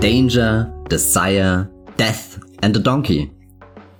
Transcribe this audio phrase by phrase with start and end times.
[0.00, 3.30] Danger, Desire, Death and a Donkey.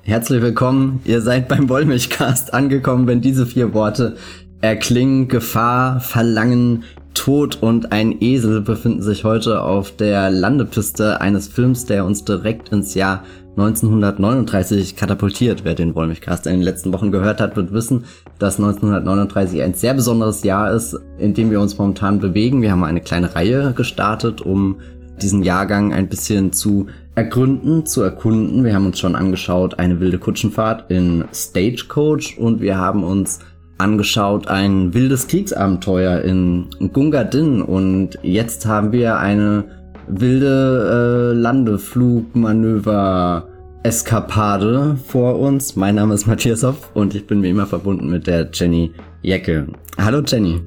[0.03, 4.17] Herzlich willkommen, ihr seid beim Wollmilchcast angekommen, wenn diese vier Worte
[4.61, 5.29] erklingen.
[5.29, 12.05] Gefahr, Verlangen, Tod und ein Esel befinden sich heute auf der Landepiste eines Films, der
[12.05, 13.25] uns direkt ins Jahr
[13.57, 15.65] 1939 katapultiert.
[15.65, 18.05] Wer den Wollmilchcast in den letzten Wochen gehört hat, wird wissen,
[18.39, 22.61] dass 1939 ein sehr besonderes Jahr ist, in dem wir uns momentan bewegen.
[22.61, 24.77] Wir haben eine kleine Reihe gestartet, um
[25.21, 28.65] diesen Jahrgang ein bisschen zu ergründen, zu erkunden.
[28.65, 33.41] Wir haben uns schon angeschaut eine wilde Kutschenfahrt in Stagecoach und wir haben uns
[33.79, 39.65] angeschaut ein wildes Kriegsabenteuer in Gunga Din und jetzt haben wir eine
[40.09, 43.49] wilde äh, Landeflugmanöver
[43.83, 45.77] Eskapade vor uns.
[45.77, 48.93] Mein Name ist Matthias Hoff und ich bin wie immer verbunden mit der Jenny
[49.23, 49.67] Jecke.
[49.99, 50.63] Hallo Jenny.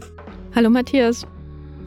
[0.56, 1.26] Hallo Matthias.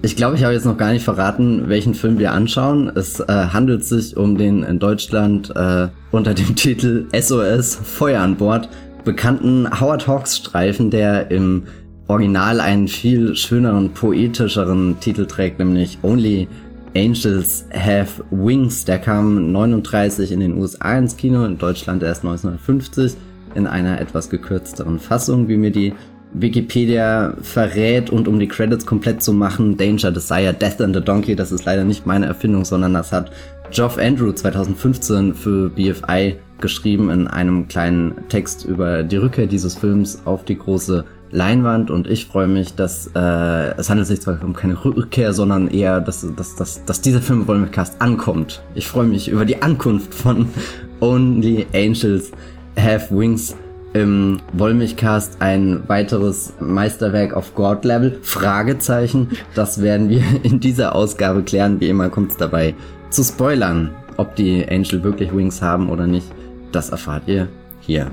[0.05, 2.91] Ich glaube, ich habe jetzt noch gar nicht verraten, welchen Film wir anschauen.
[2.93, 8.35] Es äh, handelt sich um den in Deutschland äh, unter dem Titel SOS Feuer an
[8.35, 8.69] Bord
[9.05, 11.63] bekannten Howard Hawks Streifen, der im
[12.09, 16.49] Original einen viel schöneren, poetischeren Titel trägt, nämlich Only
[16.97, 18.85] Angels Have Wings.
[18.85, 23.15] Der kam 39 in den USA ins Kino, in Deutschland erst 1950
[23.55, 25.95] in einer etwas gekürzteren Fassung, wie mir die
[26.35, 31.37] Wikipedia verrät und um die Credits komplett zu machen, Danger, Desire, Death and the Donkey,
[31.37, 33.31] das ist leider nicht meine Erfindung, sondern das hat
[33.71, 40.23] Geoff Andrew 2015 für BFI geschrieben in einem kleinen Text über die Rückkehr dieses Films
[40.25, 44.53] auf die große Leinwand und ich freue mich, dass äh, es handelt sich zwar um
[44.53, 48.63] keine Rückkehr, sondern eher, dass, dass, dass, dass dieser Film im Cast ankommt.
[48.75, 50.47] Ich freue mich über die Ankunft von
[51.01, 52.31] Only Angels
[52.77, 53.57] Have Wings
[53.93, 58.19] im Wollmilchcast ein weiteres Meisterwerk auf God-Level?
[58.23, 59.31] Fragezeichen.
[59.55, 61.81] Das werden wir in dieser Ausgabe klären.
[61.81, 62.75] Wie immer kommt es dabei
[63.11, 63.91] zu spoilern.
[64.17, 66.27] Ob die Angel wirklich Wings haben oder nicht,
[66.71, 67.49] das erfahrt ihr
[67.81, 68.11] hier.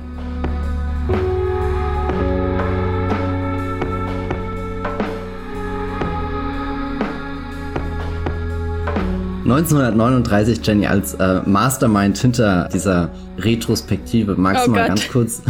[9.52, 14.88] 1939, Jenny, als äh, Mastermind hinter dieser Retrospektive, magst oh du mal Gott.
[14.88, 15.42] ganz kurz,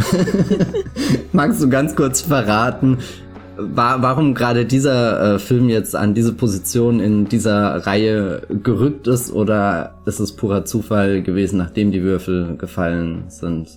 [1.32, 2.98] magst du ganz kurz verraten,
[3.56, 9.32] war, warum gerade dieser äh, Film jetzt an diese Position in dieser Reihe gerückt ist
[9.32, 13.68] oder ist es purer Zufall gewesen, nachdem die Würfel gefallen sind?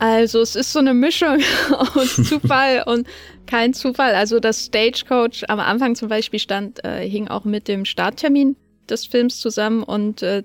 [0.00, 1.38] Also es ist so eine Mischung
[1.94, 3.06] aus Zufall und
[3.46, 4.16] kein Zufall.
[4.16, 8.56] Also das Stagecoach am Anfang zum Beispiel stand, äh, hing auch mit dem Starttermin
[8.92, 10.42] des Films zusammen und äh,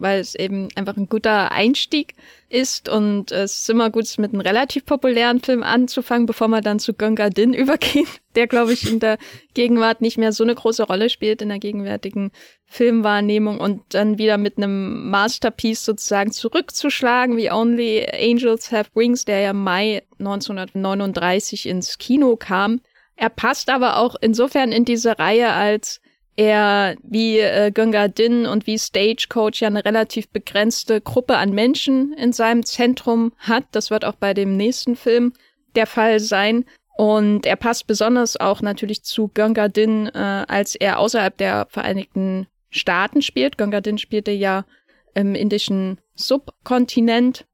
[0.00, 2.14] weil es eben einfach ein guter Einstieg
[2.48, 6.78] ist und es ist immer gut, mit einem relativ populären Film anzufangen, bevor man dann
[6.78, 9.18] zu Gunga Din übergeht, der, glaube ich, in der
[9.54, 12.32] Gegenwart nicht mehr so eine große Rolle spielt in der gegenwärtigen
[12.64, 19.40] Filmwahrnehmung und dann wieder mit einem Masterpiece sozusagen zurückzuschlagen, wie Only Angels Have Wings, der
[19.40, 22.80] ja Mai 1939 ins Kino kam.
[23.16, 25.99] Er passt aber auch insofern in diese Reihe als
[26.40, 32.14] er wie äh, Gunga Din und wie Stagecoach ja eine relativ begrenzte Gruppe an Menschen
[32.14, 33.64] in seinem Zentrum hat.
[33.72, 35.34] Das wird auch bei dem nächsten Film
[35.74, 36.64] der Fall sein.
[36.96, 42.46] Und er passt besonders auch natürlich zu Gunga Din, äh, als er außerhalb der Vereinigten
[42.70, 43.58] Staaten spielt.
[43.58, 44.64] Gunga Din spielte ja
[45.14, 47.44] im indischen Subkontinent,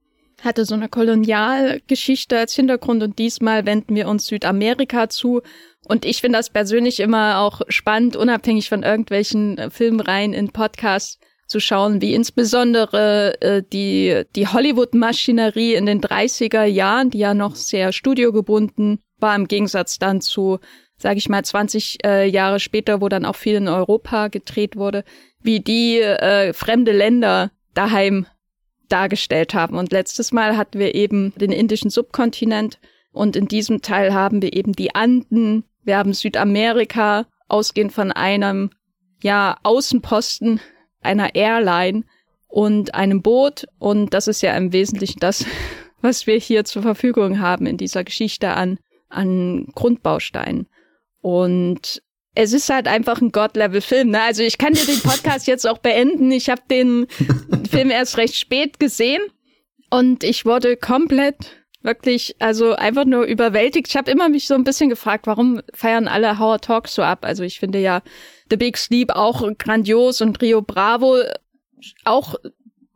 [0.43, 5.43] hatte so eine Kolonialgeschichte als Hintergrund und diesmal wenden wir uns Südamerika zu
[5.89, 11.19] und ich finde das persönlich immer auch spannend, unabhängig von irgendwelchen äh, Filmreihen in Podcasts
[11.47, 17.55] zu schauen, wie insbesondere äh, die, die Hollywood-Maschinerie in den 30er Jahren, die ja noch
[17.55, 20.59] sehr studiogebunden war, im Gegensatz dann zu,
[20.97, 25.05] sage ich mal, 20 äh, Jahre später, wo dann auch viel in Europa gedreht wurde,
[25.41, 28.27] wie die äh, fremde Länder daheim
[28.89, 29.77] dargestellt haben.
[29.77, 32.81] Und letztes Mal hatten wir eben den indischen Subkontinent
[33.13, 38.71] und in diesem Teil haben wir eben die Anden, wir haben Südamerika, ausgehend von einem,
[39.23, 40.61] ja, Außenposten
[41.01, 42.05] einer Airline
[42.49, 43.67] und einem Boot.
[43.79, 45.45] Und das ist ja im Wesentlichen das,
[46.01, 48.79] was wir hier zur Verfügung haben in dieser Geschichte an,
[49.09, 50.69] an Grundbausteinen.
[51.23, 52.03] Und
[52.35, 54.11] es ist halt einfach ein God-Level-Film.
[54.11, 54.23] Ne?
[54.23, 56.31] Also ich kann dir den Podcast jetzt auch beenden.
[56.31, 57.07] Ich habe den
[57.71, 59.23] Film erst recht spät gesehen
[59.91, 63.89] und ich wurde komplett wirklich, also einfach nur überwältigt.
[63.89, 67.21] Ich habe immer mich so ein bisschen gefragt, warum feiern alle Howard Talks so ab?
[67.23, 68.03] Also ich finde ja
[68.51, 71.17] The Big Sleep auch grandios und Rio Bravo
[72.05, 72.35] auch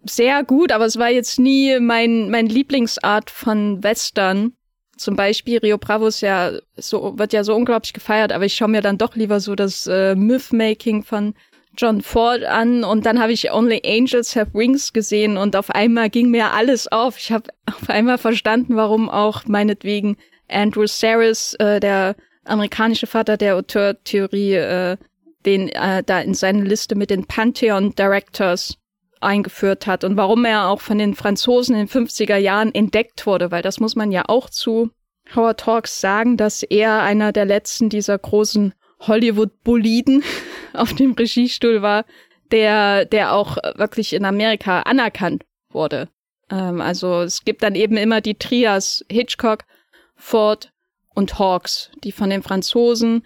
[0.05, 4.53] sehr gut, aber es war jetzt nie mein, mein Lieblingsart von Western.
[4.97, 8.69] Zum Beispiel Rio Bravo ist ja so, wird ja so unglaublich gefeiert, aber ich schaue
[8.69, 11.35] mir dann doch lieber so das äh, Myth-Making von
[11.81, 16.11] John Ford an und dann habe ich Only Angels Have Wings gesehen und auf einmal
[16.11, 17.17] ging mir alles auf.
[17.17, 23.57] Ich habe auf einmal verstanden, warum auch meinetwegen Andrew Saris, äh, der amerikanische Vater der
[23.57, 24.97] Auteur-Theorie, äh,
[25.47, 28.77] den äh, da in seine Liste mit den Pantheon Directors
[29.23, 33.51] eingeführt hat und warum er auch von den Franzosen in den 50er Jahren entdeckt wurde,
[33.51, 34.91] weil das muss man ja auch zu
[35.35, 40.23] Howard Hawks sagen, dass er einer der letzten dieser großen Hollywood-Boliden
[40.75, 42.05] auf dem Regiestuhl war,
[42.51, 46.09] der, der auch wirklich in Amerika anerkannt wurde.
[46.51, 49.65] Ähm, also es gibt dann eben immer die Trias Hitchcock,
[50.17, 50.73] Ford
[51.15, 53.23] und Hawks, die von den Franzosen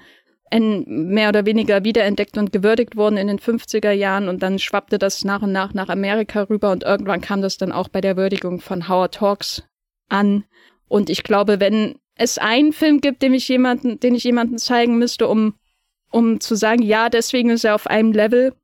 [0.57, 5.25] mehr oder weniger wiederentdeckt und gewürdigt wurden in den 50er Jahren und dann schwappte das
[5.25, 8.61] nach und nach nach Amerika rüber und irgendwann kam das dann auch bei der Würdigung
[8.61, 9.65] von Howard Hawks
[10.09, 10.45] an.
[10.87, 14.97] Und ich glaube, wenn es einen Film gibt, den ich jemanden, den ich jemanden zeigen
[14.97, 15.55] müsste, um
[16.15, 18.55] um zu sagen, ja, deswegen ist er auf einem Level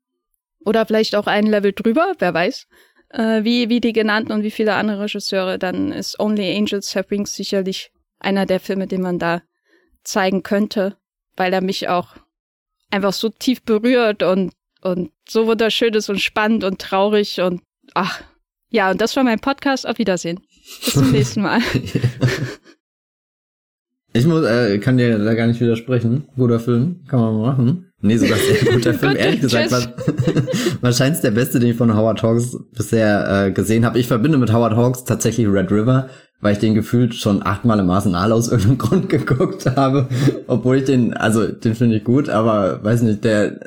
[0.64, 2.68] oder vielleicht auch ein Level drüber, wer weiß,
[3.08, 7.10] äh, wie, wie die genannten und wie viele andere Regisseure, dann ist Only Angels Have
[7.10, 9.42] Wings sicherlich einer der Filme, den man da
[10.04, 10.96] zeigen könnte,
[11.36, 12.14] weil er mich auch
[12.88, 17.62] einfach so tief berührt und, und so wunderschön ist und spannend und traurig und
[17.94, 18.22] ach,
[18.68, 19.88] ja, und das war mein Podcast.
[19.88, 20.40] Auf Wiedersehen.
[20.84, 21.60] Bis zum nächsten Mal.
[24.12, 26.24] Ich muss, äh, kann dir da gar nicht widersprechen.
[26.36, 27.92] Guter Film, kann man mal machen.
[28.02, 29.16] Nee, sogar sehr guter Film.
[29.16, 29.82] Ehrlich gesagt, war,
[30.80, 33.98] wahrscheinlich der beste, den ich von Howard Hawks bisher äh, gesehen habe.
[33.98, 36.08] Ich verbinde mit Howard Hawks tatsächlich Red River,
[36.40, 40.08] weil ich den gefühlt schon achtmal im Arsenal aus irgendeinem Grund geguckt habe.
[40.48, 43.60] Obwohl ich den, also den finde ich gut, aber weiß nicht, der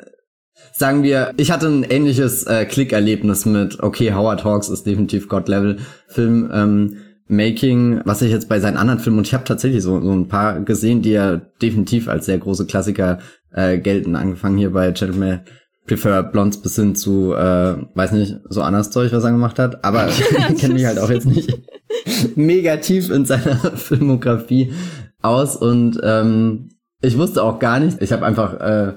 [0.76, 6.50] sagen wir, ich hatte ein ähnliches äh, Klickerlebnis mit, okay, Howard Hawks ist definitiv God-Level-Film.
[6.52, 10.12] Ähm, Making, was ich jetzt bei seinen anderen Filmen, und ich habe tatsächlich so, so
[10.12, 13.18] ein paar gesehen, die ja definitiv als sehr große Klassiker
[13.52, 15.40] äh, gelten, angefangen hier bei Gentleman
[15.86, 19.84] Prefer Blondes bis hin zu, äh, weiß nicht, so anderes Zeug, was er gemacht hat,
[19.84, 20.08] aber
[20.52, 21.52] ich kenne mich halt auch jetzt nicht
[22.36, 24.72] mega tief in seiner Filmografie
[25.20, 25.56] aus.
[25.56, 26.70] Und ähm,
[27.02, 28.96] ich wusste auch gar nicht, ich habe einfach äh,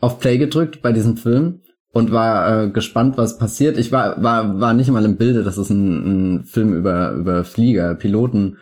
[0.00, 1.60] auf Play gedrückt bei diesem Film
[1.92, 3.78] und war äh, gespannt, was passiert.
[3.78, 7.44] Ich war war war nicht mal im Bilde, dass es ein, ein Film über über
[7.44, 8.56] Flieger, Piloten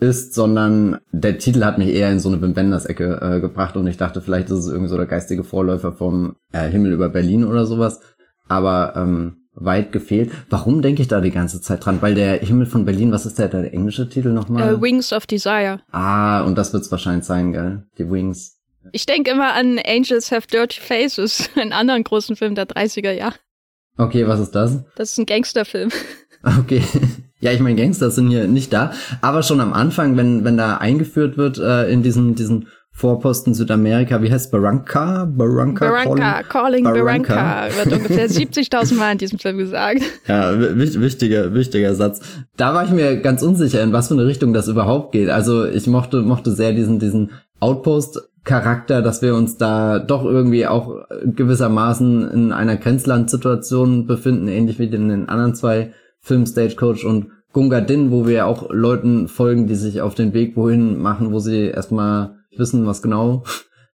[0.00, 3.76] ist, sondern der Titel hat mich eher in so eine Wim Wenders Ecke äh, gebracht
[3.76, 7.08] und ich dachte, vielleicht ist es irgendwie so der geistige Vorläufer vom äh, Himmel über
[7.08, 8.00] Berlin oder sowas,
[8.48, 10.30] aber ähm, weit gefehlt.
[10.50, 12.02] Warum denke ich da die ganze Zeit dran?
[12.02, 14.74] Weil der Himmel von Berlin, was ist der, der englische Titel nochmal?
[14.74, 15.80] Uh, Wings of Desire.
[15.90, 17.84] Ah, und das wird's wahrscheinlich sein, gell?
[17.98, 18.55] Die Wings.
[18.92, 23.36] Ich denke immer an Angels Have Dirty Faces, einen anderen großen Film der 30er Jahre.
[23.98, 24.84] Okay, was ist das?
[24.96, 25.90] Das ist ein Gangsterfilm.
[26.60, 26.82] Okay.
[27.40, 30.76] Ja, ich meine, Gangster sind hier nicht da, aber schon am Anfang, wenn, wenn da
[30.76, 35.26] eingeführt wird äh, in diesen, diesen Vorposten Südamerika, wie heißt Barranca?
[35.26, 37.34] Barranca, Barranca calling, calling Barranca.
[37.34, 37.76] Barranca.
[37.76, 40.00] Wird ungefähr 70.000 Mal in diesem Film gesagt.
[40.26, 42.20] Ja, wichtiger, wichtiger Satz.
[42.56, 45.28] Da war ich mir ganz unsicher, in was für eine Richtung das überhaupt geht.
[45.28, 50.66] Also ich mochte, mochte sehr diesen, diesen Outpost Charakter, dass wir uns da doch irgendwie
[50.66, 57.26] auch gewissermaßen in einer Grenzlandsituation befinden, ähnlich wie in den anderen zwei Filmen Stagecoach und
[57.52, 61.40] Gunga Din, wo wir auch Leuten folgen, die sich auf den Weg wohin machen, wo
[61.40, 63.42] sie erstmal wissen, was genau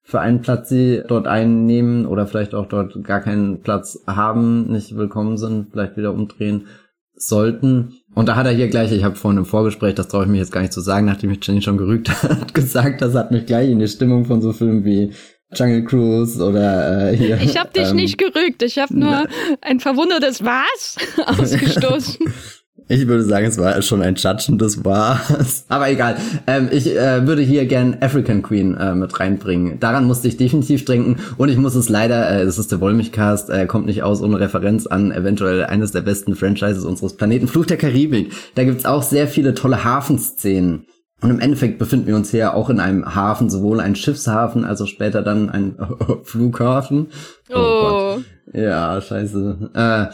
[0.02, 4.96] für einen Platz sie dort einnehmen oder vielleicht auch dort gar keinen Platz haben, nicht
[4.96, 6.66] willkommen sind, vielleicht wieder umdrehen
[7.14, 7.99] sollten.
[8.14, 10.38] Und da hat er hier gleich, ich habe vorhin im Vorgespräch, das traue ich mir
[10.38, 13.46] jetzt gar nicht zu sagen, nachdem ich Jenny schon gerügt hat, gesagt, das hat mich
[13.46, 15.12] gleich in die Stimmung von so Filmen wie
[15.54, 17.40] Jungle Cruise oder äh, hier.
[17.40, 19.26] Ich habe dich ähm, nicht gerügt, ich habe nur
[19.60, 22.32] ein verwundertes Was ausgestoßen.
[22.90, 25.64] Ich würde sagen, es war schon ein judgendes Was.
[25.68, 26.16] Aber egal.
[26.48, 29.78] Ähm, ich äh, würde hier gern African Queen äh, mit reinbringen.
[29.78, 31.18] Daran musste ich definitiv trinken.
[31.36, 34.40] Und ich muss es leider, äh, das ist der Wollmilchcast, äh, kommt nicht aus ohne
[34.40, 37.46] Referenz an eventuell eines der besten Franchises unseres Planeten.
[37.46, 38.32] Fluch der Karibik.
[38.56, 40.86] Da gibt's auch sehr viele tolle Hafenszenen.
[41.20, 44.80] Und im Endeffekt befinden wir uns hier auch in einem Hafen, sowohl ein Schiffshafen, als
[44.80, 45.76] auch später dann ein
[46.24, 47.06] Flughafen.
[47.50, 48.16] Oh, oh.
[48.16, 48.24] Gott.
[48.52, 49.70] Ja, scheiße.
[49.74, 50.06] Äh,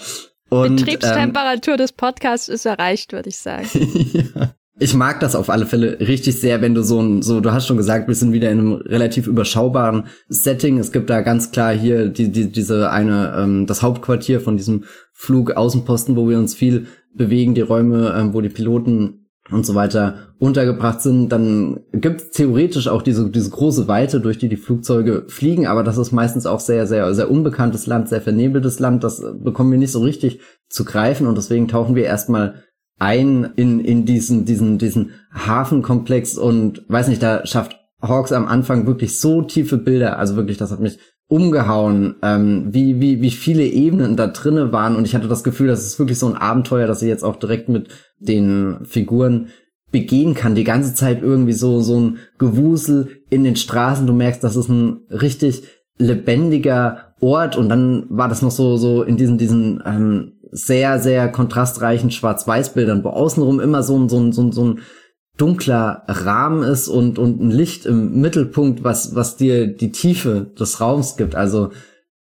[0.48, 3.68] und, Betriebstemperatur ähm, des Podcasts ist erreicht, würde ich sagen.
[4.34, 4.54] ja.
[4.78, 7.66] Ich mag das auf alle Fälle richtig sehr, wenn du so ein, so, du hast
[7.66, 10.78] schon gesagt, wir sind wieder in einem relativ überschaubaren Setting.
[10.78, 14.84] Es gibt da ganz klar hier die, die, diese eine, ähm, das Hauptquartier von diesem
[15.14, 20.32] Flugaußenposten, wo wir uns viel bewegen, die Räume, ähm, wo die Piloten und so weiter
[20.38, 25.24] untergebracht sind, dann gibt es theoretisch auch diese, diese große Weite, durch die die Flugzeuge
[25.28, 29.22] fliegen, aber das ist meistens auch sehr, sehr, sehr unbekanntes Land, sehr vernebeltes Land, das
[29.42, 32.62] bekommen wir nicht so richtig zu greifen und deswegen tauchen wir erstmal
[32.98, 38.86] ein in, in diesen, diesen, diesen Hafenkomplex und weiß nicht, da schafft Hawks am Anfang
[38.86, 40.98] wirklich so tiefe Bilder, also wirklich, das hat mich
[41.28, 45.66] umgehauen, ähm, wie, wie, wie viele Ebenen da drinne waren und ich hatte das Gefühl,
[45.66, 49.48] das ist wirklich so ein Abenteuer, dass ich jetzt auch direkt mit den Figuren
[49.90, 50.54] begehen kann.
[50.54, 54.06] Die ganze Zeit irgendwie so, so ein Gewusel in den Straßen.
[54.06, 55.62] Du merkst, das ist ein richtig
[55.98, 61.28] lebendiger Ort und dann war das noch so, so in diesen, diesen, ähm, sehr, sehr
[61.28, 64.80] kontrastreichen Schwarz-Weiß-Bildern, wo außenrum immer so ein, so ein, so ein, so ein
[65.36, 70.80] dunkler Rahmen ist und, und ein Licht im Mittelpunkt, was, was dir die Tiefe des
[70.80, 71.34] Raums gibt.
[71.34, 71.70] Also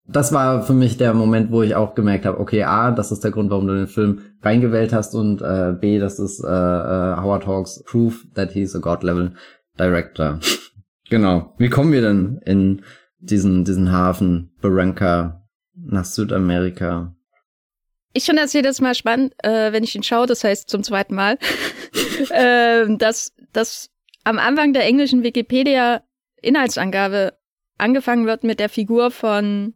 [0.06, 3.24] das war für mich der Moment, wo ich auch gemerkt habe, okay, A, das ist
[3.24, 7.16] der Grund, warum du den Film reingewählt hast und äh, B, das ist äh, äh,
[7.16, 9.32] Howard Hawks Proof that he's a God-Level
[9.78, 10.40] Director.
[11.08, 11.54] genau.
[11.58, 12.82] Wie kommen wir denn in
[13.18, 15.42] diesen, diesen Hafen Barranca
[15.74, 17.14] nach Südamerika?
[18.14, 21.14] Ich finde das jedes Mal spannend, äh, wenn ich ihn schaue, das heißt zum zweiten
[21.14, 21.36] Mal,
[22.30, 23.90] äh, dass, dass
[24.22, 26.02] am Anfang der englischen Wikipedia
[26.40, 27.36] Inhaltsangabe
[27.76, 29.74] angefangen wird mit der Figur von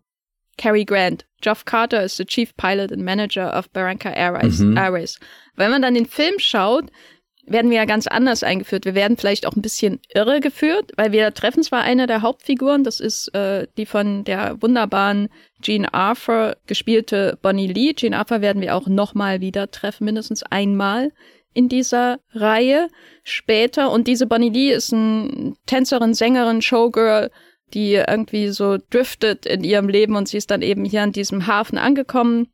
[0.56, 1.26] Cary Grant.
[1.40, 4.58] Geoff Carter ist the Chief Pilot and Manager of Barranca Airways.
[4.58, 4.76] Mhm.
[4.76, 5.18] Airways.
[5.56, 6.90] Wenn man dann den Film schaut,
[7.50, 8.84] werden wir ja ganz anders eingeführt.
[8.84, 12.84] Wir werden vielleicht auch ein bisschen irre geführt, weil wir treffen zwar eine der Hauptfiguren,
[12.84, 15.28] das ist äh, die von der wunderbaren
[15.62, 17.94] Jean Arthur gespielte Bonnie Lee.
[17.94, 21.10] Jean Arthur werden wir auch nochmal wieder treffen, mindestens einmal
[21.54, 22.88] in dieser Reihe
[23.24, 23.90] später.
[23.90, 27.30] Und diese Bonnie Lee ist eine Tänzerin, Sängerin, Showgirl,
[27.74, 31.46] die irgendwie so driftet in ihrem Leben und sie ist dann eben hier an diesem
[31.46, 32.48] Hafen angekommen,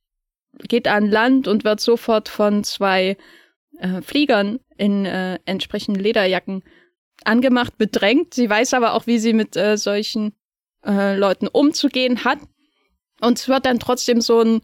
[0.68, 3.16] geht an Land und wird sofort von zwei
[3.78, 6.62] äh, Fliegern in äh, entsprechenden Lederjacken
[7.24, 8.34] angemacht, bedrängt.
[8.34, 10.34] Sie weiß aber auch, wie sie mit äh, solchen
[10.84, 12.38] äh, Leuten umzugehen hat.
[13.20, 14.60] Und es wird dann trotzdem so ein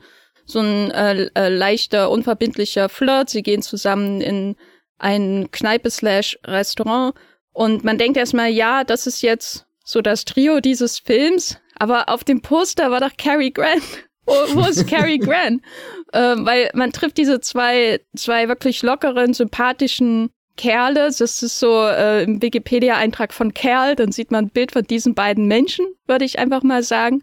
[0.51, 3.31] so ein äh, äh, leichter, unverbindlicher Flirt.
[3.31, 4.57] Sie gehen zusammen in
[4.99, 7.15] ein Kneipe-Slash-Restaurant
[7.53, 12.25] und man denkt erstmal, ja, das ist jetzt so das Trio dieses Films, aber auf
[12.25, 14.10] dem Poster war doch Cary Grant.
[14.55, 15.63] Wo, ist Cary Grant?
[16.13, 21.07] ähm, weil man trifft diese zwei, zwei wirklich lockeren, sympathischen Kerle.
[21.07, 23.97] Das ist so äh, im Wikipedia-Eintrag von Kerl.
[23.97, 27.23] Dann sieht man ein Bild von diesen beiden Menschen, würde ich einfach mal sagen,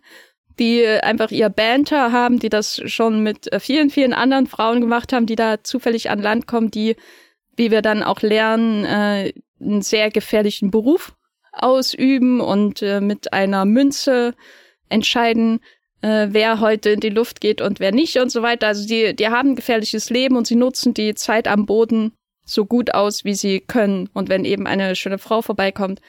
[0.59, 5.13] die einfach ihr Banter haben, die das schon mit äh, vielen, vielen anderen Frauen gemacht
[5.13, 6.95] haben, die da zufällig an Land kommen, die,
[7.55, 11.13] wie wir dann auch lernen, äh, einen sehr gefährlichen Beruf
[11.51, 14.33] ausüben und äh, mit einer Münze
[14.89, 15.59] entscheiden,
[16.01, 18.67] äh, wer heute in die Luft geht und wer nicht und so weiter.
[18.67, 22.13] Also die, die haben ein gefährliches Leben und sie nutzen die Zeit am Boden
[22.45, 24.09] so gut aus, wie sie können.
[24.13, 26.01] Und wenn eben eine schöne Frau vorbeikommt,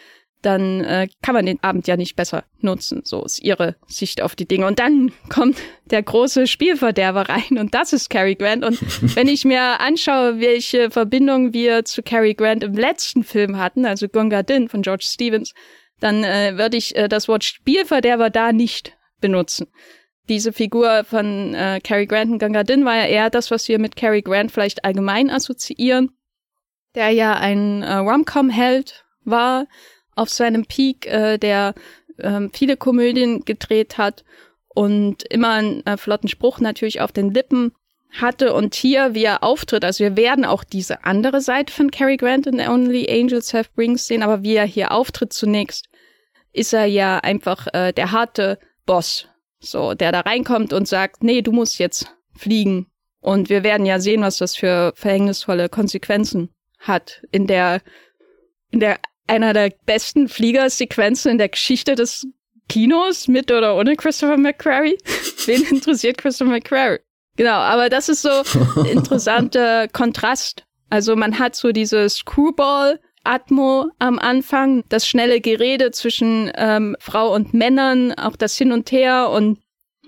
[0.43, 3.03] dann äh, kann man den Abend ja nicht besser nutzen.
[3.05, 4.67] So ist ihre Sicht auf die Dinge.
[4.67, 8.65] Und dann kommt der große Spielverderber rein und das ist Cary Grant.
[8.65, 8.81] Und
[9.17, 14.09] wenn ich mir anschaue, welche Verbindung wir zu Cary Grant im letzten Film hatten, also
[14.09, 15.55] Gunga Din von George Stevens,
[15.99, 19.69] dann äh, würde ich äh, das Wort Spielverderber da nicht benutzen.
[20.29, 23.79] Diese Figur von äh, Cary Grant und Gunga Din war ja eher das, was wir
[23.79, 26.11] mit Cary Grant vielleicht allgemein assoziieren,
[26.95, 29.67] der ja ein äh, Rom-Com-Held war
[30.15, 31.75] auf seinem Peak, äh, der
[32.19, 34.25] äh, viele Komödien gedreht hat
[34.69, 37.73] und immer einen äh, flotten Spruch natürlich auf den Lippen
[38.11, 42.17] hatte und hier, wie er auftritt, also wir werden auch diese andere Seite von Cary
[42.17, 45.89] Grant in Only Angels Have Wings sehen, aber wie er hier auftritt zunächst,
[46.53, 48.59] ist er ja einfach äh, der harte
[48.89, 49.29] Boss,
[49.61, 52.87] so, der da reinkommt und sagt, nee, du musst jetzt fliegen.
[53.21, 57.83] Und wir werden ja sehen, was das für verhängnisvolle Konsequenzen hat in der,
[58.71, 62.27] in der einer der besten Fliegersequenzen in der Geschichte des
[62.69, 64.97] Kinos mit oder ohne Christopher McQuarrie.
[65.47, 67.01] Wen interessiert Christopher McQuarrie?
[67.37, 68.43] Genau, aber das ist so
[68.91, 70.65] interessanter Kontrast.
[70.89, 77.35] Also man hat so diese Screwball Atmo am Anfang, das schnelle Gerede zwischen ähm, Frau
[77.35, 79.59] und Männern, auch das Hin und Her und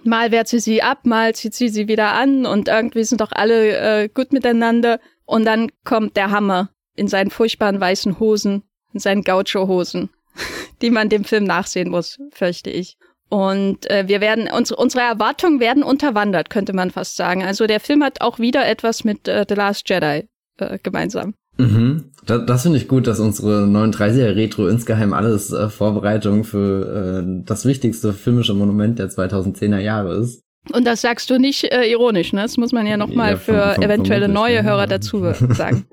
[0.05, 3.33] mal wehrt sie sie ab, mal zieht sie sie wieder an und irgendwie sind doch
[3.33, 5.01] alle äh, gut miteinander.
[5.27, 8.63] Und dann kommt der Hammer in seinen furchtbaren weißen Hosen
[8.93, 10.11] in seinen Gaucho-Hosen,
[10.83, 12.97] die man dem Film nachsehen muss, fürchte ich.
[13.29, 17.45] Und äh, wir werden, uns, unsere Erwartungen werden unterwandert, könnte man fast sagen.
[17.45, 21.35] Also der Film hat auch wieder etwas mit äh, The Last Jedi äh, gemeinsam.
[21.57, 22.10] Mhm.
[22.27, 27.43] Das, das finde ich gut, dass unsere 39er Retro insgeheim alles äh, Vorbereitung für äh,
[27.45, 30.43] das wichtigste filmische Monument der 2010er Jahre ist.
[30.73, 32.43] Und das sagst du nicht äh, ironisch, ne?
[32.43, 35.87] Das muss man ja nochmal ja, für vom, eventuelle neue Hörer dazu sagen.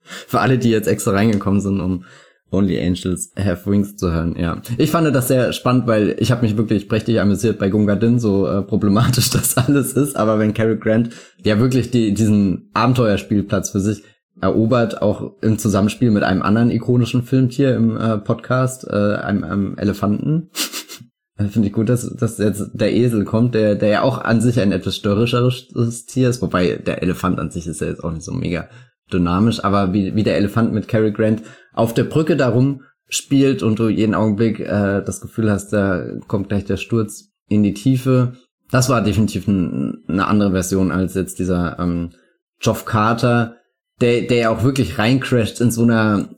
[0.00, 2.04] Für alle, die jetzt extra reingekommen sind, um
[2.50, 4.62] Only Angels Have Wings zu hören, ja.
[4.78, 8.18] Ich fand das sehr spannend, weil ich habe mich wirklich prächtig amüsiert bei Gunga Din,
[8.18, 11.10] so äh, problematisch das alles ist, aber wenn Cary Grant
[11.44, 14.02] ja wirklich die, diesen Abenteuerspielplatz für sich
[14.40, 19.78] erobert, auch im Zusammenspiel mit einem anderen ikonischen Filmtier im äh, Podcast, äh, einem, einem
[19.78, 20.50] Elefanten,
[21.50, 24.58] Finde ich gut, dass, dass jetzt der Esel kommt, der, der ja auch an sich
[24.58, 28.24] ein etwas störrischeres Tier ist, wobei der Elefant an sich ist ja jetzt auch nicht
[28.24, 28.68] so mega
[29.12, 31.42] dynamisch, aber wie, wie der Elefant mit Cary Grant
[31.72, 36.48] auf der Brücke darum spielt und du jeden Augenblick äh, das Gefühl hast, da kommt
[36.48, 38.32] gleich der Sturz in die Tiefe.
[38.72, 42.10] Das war definitiv ein, eine andere Version als jetzt dieser ähm,
[42.60, 43.54] Geoff Carter,
[44.00, 46.28] der, der ja auch wirklich reincrasht in so einer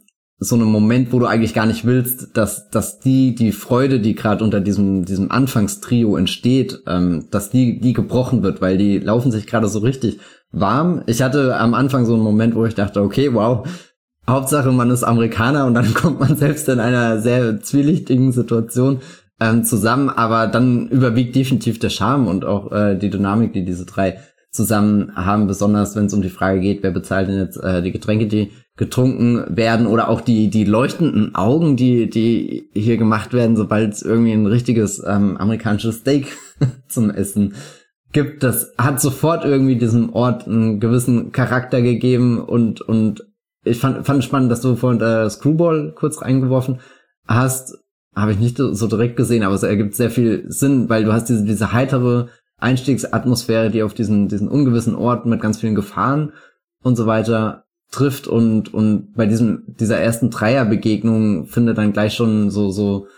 [0.43, 4.15] so einem Moment, wo du eigentlich gar nicht willst, dass, dass die, die Freude, die
[4.15, 9.31] gerade unter diesem, diesem Anfangstrio entsteht, ähm, dass die, die gebrochen wird, weil die laufen
[9.31, 10.19] sich gerade so richtig
[10.51, 11.03] warm.
[11.07, 13.69] Ich hatte am Anfang so einen Moment, wo ich dachte, okay, wow,
[14.27, 19.01] Hauptsache man ist Amerikaner und dann kommt man selbst in einer sehr zwielichtigen Situation
[19.41, 23.85] ähm, zusammen, aber dann überwiegt definitiv der Charme und auch äh, die Dynamik, die diese
[23.85, 24.19] drei
[24.51, 27.93] zusammen haben, besonders wenn es um die Frage geht, wer bezahlt denn jetzt äh, die
[27.93, 33.57] Getränke, die getrunken werden oder auch die die leuchtenden Augen, die die hier gemacht werden,
[33.57, 36.37] sobald es irgendwie ein richtiges ähm, amerikanisches Steak
[36.89, 37.55] zum Essen
[38.13, 38.43] gibt.
[38.43, 43.25] Das hat sofort irgendwie diesem Ort einen gewissen Charakter gegeben und und
[43.65, 46.81] ich fand fand spannend, dass du vorhin äh, Screwball kurz reingeworfen
[47.29, 47.77] hast.
[48.17, 51.29] Habe ich nicht so direkt gesehen, aber es ergibt sehr viel Sinn, weil du hast
[51.29, 52.29] diese diese heitere
[52.61, 56.33] Einstiegsatmosphäre, die auf diesen, diesen ungewissen Ort mit ganz vielen Gefahren
[56.83, 62.51] und so weiter trifft und, und bei diesem, dieser ersten Dreierbegegnung findet dann gleich schon
[62.51, 63.09] so, so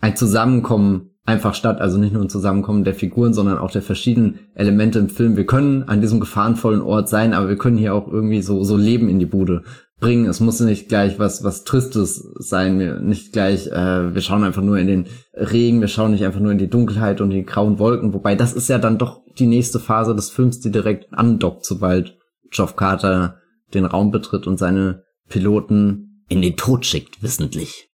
[0.00, 1.80] ein Zusammenkommen einfach statt.
[1.80, 5.36] Also nicht nur ein Zusammenkommen der Figuren, sondern auch der verschiedenen Elemente im Film.
[5.36, 8.76] Wir können an diesem gefahrenvollen Ort sein, aber wir können hier auch irgendwie so, so
[8.76, 9.64] Leben in die Bude
[10.00, 10.26] bringen.
[10.26, 14.78] Es muss nicht gleich was, was Tristes sein, nicht gleich, äh, wir schauen einfach nur
[14.78, 18.12] in den Regen, wir schauen nicht einfach nur in die Dunkelheit und die grauen Wolken,
[18.14, 22.16] wobei das ist ja dann doch die nächste Phase des Films, die direkt andockt, sobald
[22.50, 23.36] Geoff Carter
[23.74, 27.89] den Raum betritt und seine Piloten in den Tod schickt, wissentlich.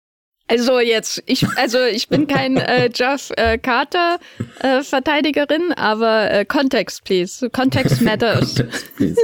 [0.46, 4.18] Also jetzt, ich, also ich bin kein äh, Jeff äh, Carter
[4.60, 7.48] äh, Verteidigerin, aber äh, Context, please.
[7.48, 8.54] Context matters.
[8.56, 9.20] Context, please.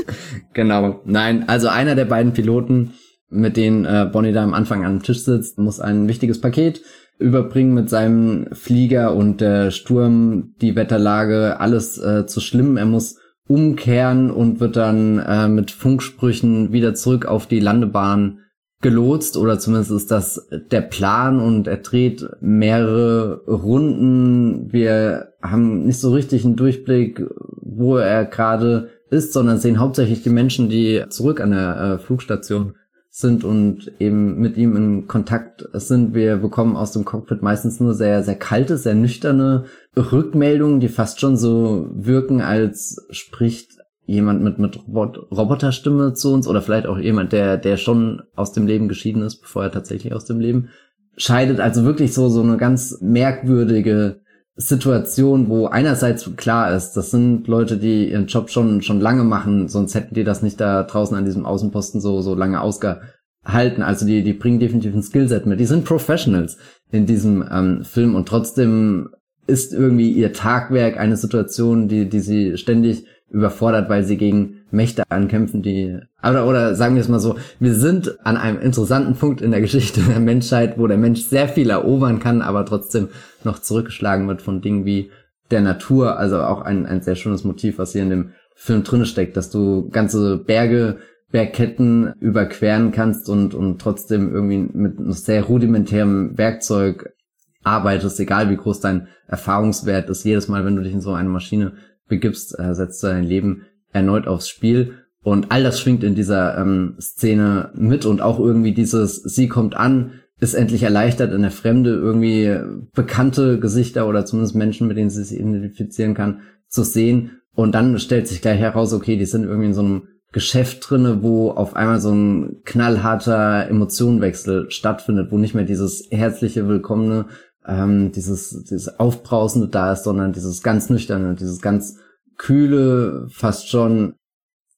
[0.55, 1.01] Genau.
[1.05, 2.95] Nein, also einer der beiden Piloten,
[3.29, 6.81] mit denen äh, Bonnie da am Anfang am Tisch sitzt, muss ein wichtiges Paket
[7.19, 12.79] überbringen mit seinem Flieger und der Sturm, die Wetterlage, alles äh, zu schlimm.
[12.79, 18.39] Er muss umkehren und wird dann äh, mit Funksprüchen wieder zurück auf die Landebahn
[18.81, 24.73] gelotst oder zumindest ist das der Plan und er dreht mehrere Runden.
[24.73, 27.23] Wir haben nicht so richtig einen Durchblick,
[27.61, 32.75] wo er gerade ist, sondern sehen hauptsächlich die Menschen, die zurück an der äh, Flugstation
[33.11, 36.15] sind und eben mit ihm in Kontakt sind.
[36.15, 39.65] Wir bekommen aus dem Cockpit meistens nur sehr, sehr kalte, sehr nüchterne
[39.97, 43.80] Rückmeldungen, die fast schon so wirken, als spricht
[44.11, 48.53] jemand mit, mit Robot Roboterstimme zu uns oder vielleicht auch jemand, der, der schon aus
[48.53, 50.69] dem Leben geschieden ist, bevor er tatsächlich aus dem Leben
[51.17, 51.61] scheidet.
[51.61, 54.21] Also wirklich so, so eine ganz merkwürdige
[54.57, 59.69] Situation, wo einerseits klar ist, das sind Leute, die ihren Job schon, schon lange machen,
[59.69, 63.83] sonst hätten die das nicht da draußen an diesem Außenposten so, so lange ausgehalten.
[63.83, 65.61] Also die, die bringen definitiv ein Skillset mit.
[65.61, 66.59] Die sind Professionals
[66.91, 69.11] in diesem ähm, Film und trotzdem
[69.47, 75.05] ist irgendwie ihr Tagwerk eine Situation, die, die sie ständig überfordert, weil sie gegen Mächte
[75.09, 79.41] ankämpfen, die oder oder sagen wir es mal so, wir sind an einem interessanten Punkt
[79.41, 83.09] in der Geschichte der Menschheit, wo der Mensch sehr viel erobern kann, aber trotzdem
[83.45, 85.11] noch zurückgeschlagen wird von Dingen wie
[85.51, 89.07] der Natur, also auch ein ein sehr schönes Motiv, was hier in dem Film drin
[89.07, 90.99] steckt, dass du ganze Berge
[91.33, 97.15] Bergketten überqueren kannst und und trotzdem irgendwie mit einem sehr rudimentärem Werkzeug
[97.63, 100.25] arbeitest, egal wie groß dein Erfahrungswert ist.
[100.25, 101.75] Jedes Mal, wenn du dich in so eine Maschine
[102.11, 104.97] begibst, äh, setzt du dein Leben erneut aufs Spiel.
[105.23, 109.77] Und all das schwingt in dieser ähm, Szene mit und auch irgendwie dieses, sie kommt
[109.77, 112.59] an, ist endlich erleichtert in der Fremde, irgendwie
[112.95, 117.43] bekannte Gesichter oder zumindest Menschen, mit denen sie sich identifizieren kann, zu sehen.
[117.55, 121.23] Und dann stellt sich gleich heraus, okay, die sind irgendwie in so einem Geschäft drinne,
[121.23, 127.27] wo auf einmal so ein knallharter Emotionenwechsel stattfindet, wo nicht mehr dieses herzliche, willkommene
[127.67, 131.99] ähm, dieses, dieses Aufbrausende da ist, sondern dieses ganz nüchterne, dieses ganz
[132.37, 134.15] kühle, fast schon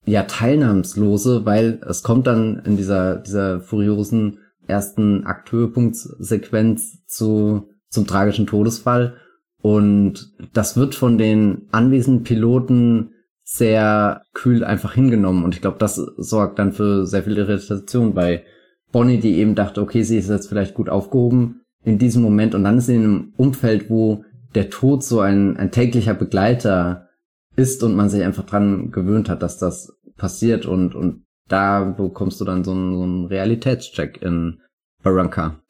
[0.05, 8.47] ja teilnahmslose, weil es kommt dann in dieser dieser furiosen ersten Akthöhepunktsequenz zu zum tragischen
[8.47, 9.17] Todesfall.
[9.61, 13.13] Und das wird von den anwesenden Piloten
[13.45, 15.45] sehr kühl einfach hingenommen.
[15.45, 18.45] Und ich glaube, das sorgt dann für sehr viel Irritation bei
[18.91, 22.65] Bonnie, die eben dachte, okay, sie ist jetzt vielleicht gut aufgehoben in diesem Moment und
[22.65, 27.09] dann ist sie in einem Umfeld, wo der Tod so ein, ein täglicher Begleiter
[27.57, 32.41] ist und man sich einfach dran gewöhnt hat, dass das passiert und, und da bekommst
[32.41, 34.61] du dann so einen, so einen Realitätscheck in
[35.03, 35.61] Barranca.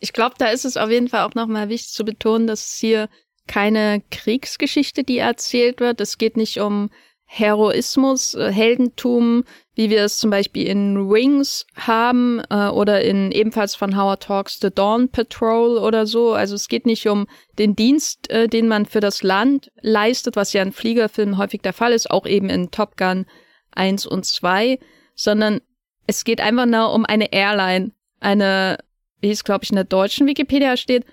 [0.00, 2.78] Ich glaube, da ist es auf jeden Fall auch nochmal wichtig zu betonen, dass es
[2.78, 3.08] hier
[3.46, 6.00] keine Kriegsgeschichte, die erzählt wird.
[6.00, 6.90] Es geht nicht um
[7.34, 13.74] Heroismus, äh, Heldentum, wie wir es zum Beispiel in Wings haben äh, oder in ebenfalls
[13.74, 16.34] von Howard Talks The Dawn Patrol oder so.
[16.34, 17.26] Also es geht nicht um
[17.58, 21.72] den Dienst, äh, den man für das Land leistet, was ja in Fliegerfilmen häufig der
[21.72, 23.24] Fall ist, auch eben in Top Gun
[23.70, 24.78] 1 und 2,
[25.14, 25.62] sondern
[26.06, 28.76] es geht einfach nur um eine Airline, eine,
[29.20, 31.06] wie es glaube ich in der deutschen Wikipedia steht,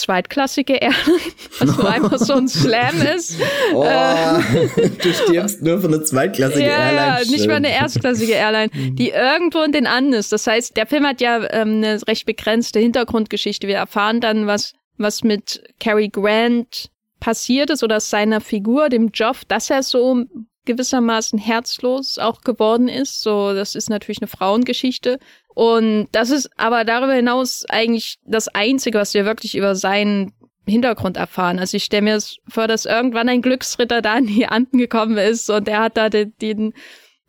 [0.00, 1.20] zweitklassige Airline,
[1.58, 3.36] was nur einfach so ein Slam ist.
[3.74, 7.24] Oh, äh, du stirbst nur für eine zweitklassige ja, Airline.
[7.24, 10.32] Ja, nicht mal eine erstklassige Airline, die irgendwo in den Anden ist.
[10.32, 13.68] Das heißt, der Film hat ja ähm, eine recht begrenzte Hintergrundgeschichte.
[13.68, 19.36] Wir erfahren dann, was, was mit Cary Grant passiert ist oder seiner Figur, dem Job,
[19.48, 20.24] dass er so
[20.70, 23.22] gewissermaßen herzlos auch geworden ist.
[23.22, 25.18] So, das ist natürlich eine Frauengeschichte.
[25.48, 30.32] Und das ist aber darüber hinaus eigentlich das Einzige, was wir wirklich über seinen
[30.66, 31.58] Hintergrund erfahren.
[31.58, 35.50] Also ich stelle mir vor, dass irgendwann ein Glücksritter da in die Anden gekommen ist
[35.50, 36.72] und er hat da den, den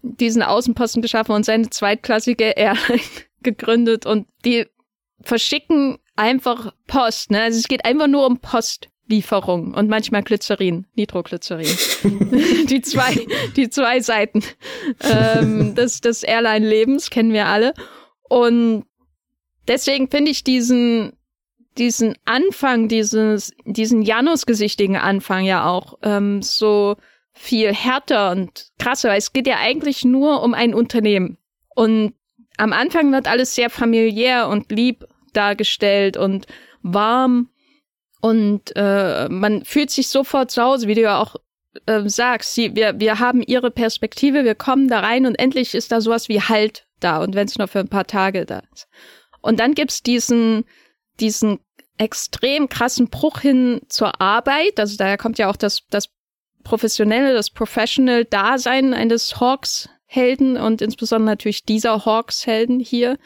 [0.04, 3.01] diesen Außenposten geschaffen und seine zweitklassige Airline
[3.43, 4.65] gegründet und die
[5.21, 7.32] verschicken einfach Post.
[7.32, 7.41] Ne?
[7.41, 8.39] Also es geht einfach nur um
[9.12, 11.67] Postlieferung und manchmal Glycerin, Nitroglycerin.
[12.69, 14.41] die zwei, die zwei Seiten
[15.02, 17.74] ähm, des, des Airline-Lebens kennen wir alle.
[18.30, 18.86] Und
[19.67, 21.13] deswegen finde ich diesen,
[21.78, 26.95] diesen Anfang, dieses, diesen Janus-gesichtigen Anfang ja auch ähm, so
[27.34, 31.38] viel härter und krasser, weil es geht ja eigentlich nur um ein Unternehmen.
[31.76, 32.13] Und
[32.58, 36.47] am Anfang wird alles sehr familiär und lieb dargestellt und
[36.82, 37.50] warm
[38.21, 41.36] und äh, man fühlt sich sofort zu Hause, wie du ja auch
[41.86, 42.53] äh, sagst.
[42.53, 46.29] Sie, wir, wir haben ihre Perspektive, wir kommen da rein und endlich ist da sowas
[46.29, 48.88] wie Halt da und wenn es nur für ein paar Tage da ist.
[49.41, 50.65] Und dann gibt's diesen,
[51.19, 51.60] diesen
[51.97, 54.79] extrem krassen Bruch hin zur Arbeit.
[54.79, 56.10] Also daher kommt ja auch das, das
[56.63, 63.17] professionelle, das professional Dasein eines Hawks-Helden und insbesondere natürlich dieser Hawks-Helden hier.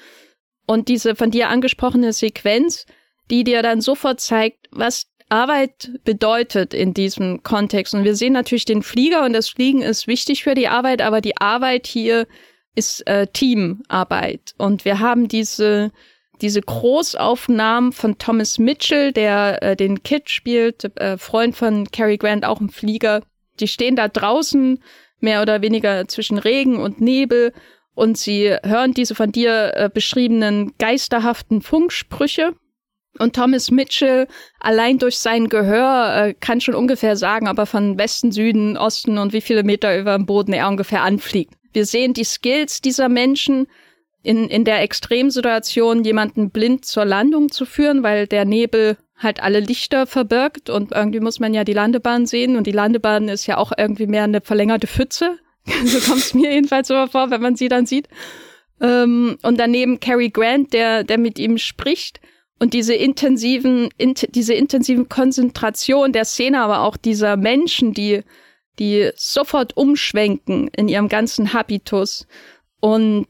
[0.67, 2.85] Und diese von dir angesprochene Sequenz,
[3.29, 7.93] die dir dann sofort zeigt, was Arbeit bedeutet in diesem Kontext.
[7.93, 11.21] Und wir sehen natürlich den Flieger und das Fliegen ist wichtig für die Arbeit, aber
[11.21, 12.27] die Arbeit hier
[12.75, 14.53] ist äh, Teamarbeit.
[14.57, 15.91] Und wir haben diese,
[16.41, 22.45] diese Großaufnahmen von Thomas Mitchell, der äh, den Kid spielt, äh, Freund von Cary Grant,
[22.45, 23.23] auch im Flieger.
[23.59, 24.83] Die stehen da draußen,
[25.19, 27.53] mehr oder weniger zwischen Regen und Nebel,
[27.95, 32.53] und sie hören diese von dir äh, beschriebenen geisterhaften Funksprüche.
[33.17, 34.27] Und Thomas Mitchell
[34.59, 39.17] allein durch sein Gehör äh, kann schon ungefähr sagen, ob er von Westen, Süden, Osten
[39.17, 41.53] und wie viele Meter über dem Boden er ungefähr anfliegt.
[41.71, 43.67] Wir sehen die Skills dieser Menschen
[44.21, 49.61] in, in der Extremsituation, jemanden blind zur Landung zu führen, weil der Nebel halt alle
[49.61, 53.57] Lichter verbirgt und irgendwie muss man ja die Landebahn sehen und die Landebahn ist ja
[53.57, 55.37] auch irgendwie mehr eine verlängerte Pfütze.
[55.85, 58.09] so kommt es mir jedenfalls so vor, wenn man sie dann sieht.
[58.81, 62.19] Ähm, und daneben Cary Grant, der, der mit ihm spricht
[62.59, 68.23] und diese intensiven, in, diese intensiven Konzentration der Szene, aber auch dieser Menschen, die
[68.79, 72.27] die sofort umschwenken in ihrem ganzen Habitus.
[72.79, 73.27] Und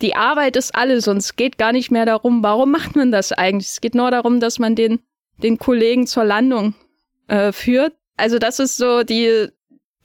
[0.00, 3.32] die Arbeit ist alles und es geht gar nicht mehr darum, warum macht man das
[3.32, 3.68] eigentlich?
[3.68, 5.00] Es geht nur darum, dass man den,
[5.38, 6.74] den Kollegen zur Landung
[7.28, 7.94] äh, führt.
[8.16, 9.48] Also das ist so die,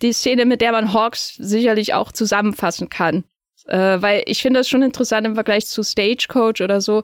[0.02, 3.24] die Szene, mit der man Hawks sicherlich auch zusammenfassen kann.
[3.66, 7.04] Äh, weil ich finde das schon interessant im Vergleich zu Stagecoach oder so,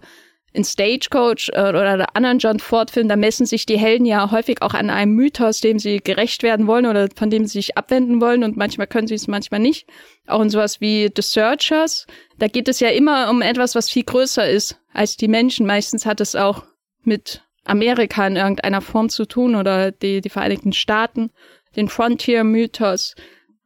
[0.56, 4.74] in Stagecoach äh, oder anderen John Ford-Filmen, da messen sich die Helden ja häufig auch
[4.74, 8.44] an einem Mythos, dem sie gerecht werden wollen oder von dem sie sich abwenden wollen
[8.44, 9.88] und manchmal können sie es, manchmal nicht.
[10.28, 12.08] Auch in sowas wie The Searchers,
[12.39, 15.65] da geht es ja immer um etwas, was viel größer ist als die Menschen.
[15.65, 16.63] Meistens hat es auch
[17.04, 21.32] mit Amerika in irgendeiner Form zu tun oder die, die Vereinigten Staaten,
[21.76, 23.15] den Frontier-Mythos.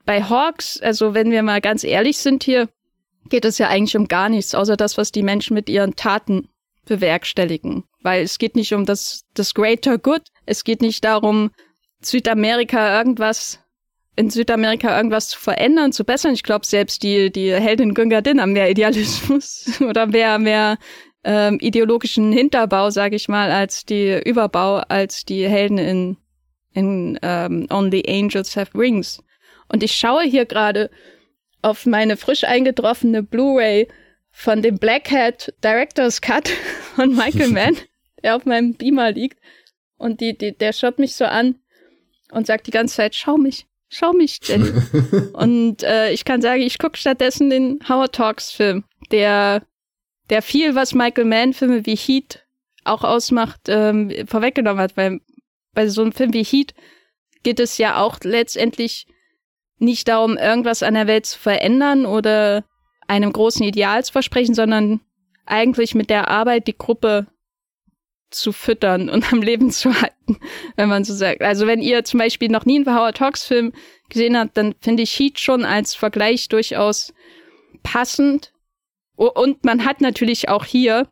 [0.05, 2.67] Bei Hawks, also wenn wir mal ganz ehrlich sind hier,
[3.29, 6.49] geht es ja eigentlich um gar nichts, außer das, was die Menschen mit ihren Taten
[6.89, 7.85] bewerkstelligen.
[8.01, 10.23] Weil es geht nicht um das, das Greater Good.
[10.45, 11.51] Es geht nicht darum,
[12.01, 13.59] Südamerika irgendwas,
[14.15, 16.33] in Südamerika irgendwas zu verändern, zu bessern.
[16.33, 20.77] Ich glaube, selbst die, die Heldin Güngadin haben mehr Idealismus oder mehr, mehr
[21.23, 26.17] ähm, ideologischen Hinterbau, sage ich mal, als die Überbau, als die Helden in,
[26.73, 29.23] in ähm, Only Angels Have Wings.
[29.67, 30.89] Und ich schaue hier gerade
[31.61, 33.87] auf meine frisch eingetroffene Blu-ray
[34.39, 36.47] von dem Black Hat Director's Cut
[36.95, 37.75] von Michael Mann,
[38.23, 39.37] der auf meinem Beamer liegt.
[39.97, 41.59] Und die, die, der schaut mich so an
[42.31, 44.71] und sagt die ganze Zeit, schau mich, schau mich, Jenny.
[45.33, 49.61] und äh, ich kann sagen, ich gucke stattdessen den Howard Talks Film, der,
[50.29, 52.45] der viel, was Michael Mann Filme wie Heat
[52.85, 55.19] auch ausmacht, ähm, vorweggenommen hat, weil
[55.73, 56.73] bei so einem Film wie Heat
[57.43, 59.05] geht es ja auch letztendlich
[59.79, 62.63] nicht darum, irgendwas an der Welt zu verändern oder
[63.09, 65.01] einem großen Ideal zu versprechen, sondern
[65.45, 67.27] eigentlich mit der Arbeit die Gruppe
[68.29, 70.37] zu füttern und am Leben zu halten,
[70.75, 71.41] wenn man so sagt.
[71.41, 73.73] Also wenn ihr zum Beispiel noch nie einen Howard Hawks Film
[74.09, 77.13] gesehen habt, dann finde ich Heat schon als Vergleich durchaus
[77.81, 78.53] passend.
[79.15, 81.07] Und man hat natürlich auch hier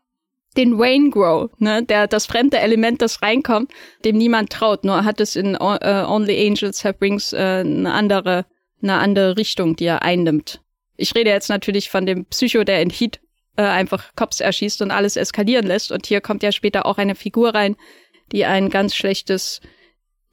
[0.56, 3.72] den Wayne Grow, ne, der das fremde Element, das reinkommt,
[4.04, 4.84] dem niemand traut.
[4.84, 8.46] Nur hat es in uh, Only Angels Have Wings uh, eine andere,
[8.82, 10.62] eine andere Richtung, die er einnimmt.
[10.98, 13.20] Ich rede jetzt natürlich von dem Psycho, der in Heat
[13.56, 15.92] äh, einfach Cops erschießt und alles eskalieren lässt.
[15.92, 17.76] Und hier kommt ja später auch eine Figur rein,
[18.32, 19.60] die ein ganz schlechtes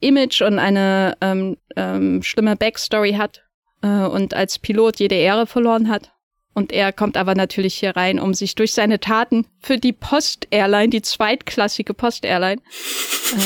[0.00, 3.44] Image und eine ähm, ähm, schlimme Backstory hat
[3.82, 6.12] äh, und als Pilot jede Ehre verloren hat.
[6.52, 10.88] Und er kommt aber natürlich hier rein, um sich durch seine Taten für die Post-Airline,
[10.88, 12.60] die zweitklassige Post-Airline,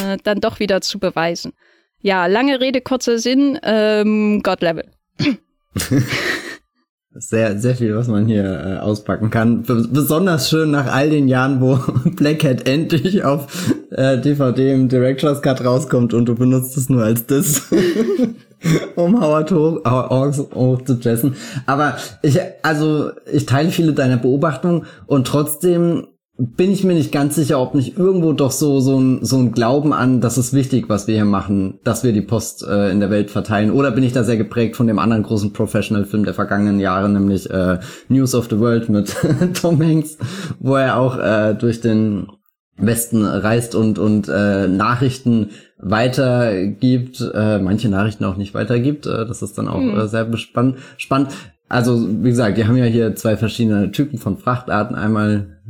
[0.05, 1.53] äh, dann doch wieder zu beweisen.
[2.01, 4.91] Ja, lange Rede, kurzer Sinn, ähm, God-Level.
[7.13, 9.63] Sehr, sehr viel, was man hier äh, auspacken kann.
[9.63, 11.77] B besonders schön nach all den Jahren, wo
[12.11, 17.03] Black Hat endlich auf äh, DVD im Director's Cut rauskommt und du benutzt es nur
[17.03, 17.63] als Diss,
[18.95, 21.35] um Howard Hawks hoch zu jessen.
[21.67, 26.07] Aber ich, also, ich teile viele deiner Beobachtungen und trotzdem
[26.41, 29.53] bin ich mir nicht ganz sicher, ob nicht irgendwo doch so so ein, so ein
[29.53, 33.01] Glauben an, das ist wichtig, was wir hier machen, dass wir die Post äh, in
[33.01, 33.71] der Welt verteilen.
[33.71, 37.51] Oder bin ich da sehr geprägt von dem anderen großen Professional-Film der vergangenen Jahre, nämlich
[37.51, 39.15] äh, News of the World mit
[39.61, 40.17] Tom Hanks,
[40.59, 42.29] wo er auch äh, durch den
[42.79, 49.07] Westen reist und und äh, Nachrichten weitergibt, äh, manche Nachrichten auch nicht weitergibt.
[49.07, 49.99] Äh, das ist dann auch mhm.
[49.99, 50.79] äh, sehr spannend.
[50.97, 51.33] spannend.
[51.69, 54.97] Also wie gesagt, wir haben ja hier zwei verschiedene Typen von Frachtarten.
[54.97, 55.61] Einmal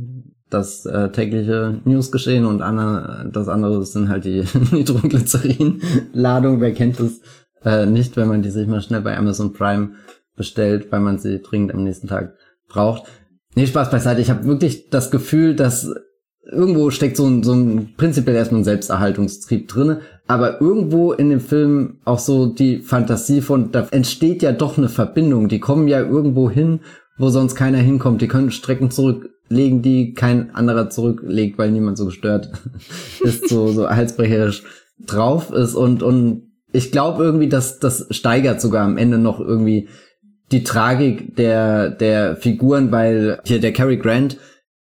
[0.51, 6.61] das äh, tägliche Newsgeschehen und andere, das andere sind halt die Nitroglycerin-Ladung.
[6.61, 7.21] Wer kennt das
[7.63, 9.91] äh, nicht, wenn man die sich mal schnell bei Amazon Prime
[10.35, 12.35] bestellt, weil man sie dringend am nächsten Tag
[12.67, 13.03] braucht.
[13.55, 14.21] Nee, Spaß beiseite.
[14.21, 15.93] Ich habe wirklich das Gefühl, dass
[16.43, 21.39] irgendwo steckt so ein, so ein prinzipiell erstmal ein Selbsterhaltungstrieb drinne, aber irgendwo in dem
[21.39, 25.49] Film auch so die Fantasie von, da entsteht ja doch eine Verbindung.
[25.49, 26.81] Die kommen ja irgendwo hin,
[27.17, 28.21] wo sonst keiner hinkommt.
[28.21, 32.51] Die können Strecken zurück legen, die kein anderer zurücklegt, weil niemand so gestört
[33.21, 34.63] ist, so, so halsbrecherisch
[34.99, 35.75] drauf ist.
[35.75, 39.89] Und, und ich glaube irgendwie, dass das steigert sogar am Ende noch irgendwie
[40.51, 44.37] die Tragik der, der Figuren, weil hier der Cary Grant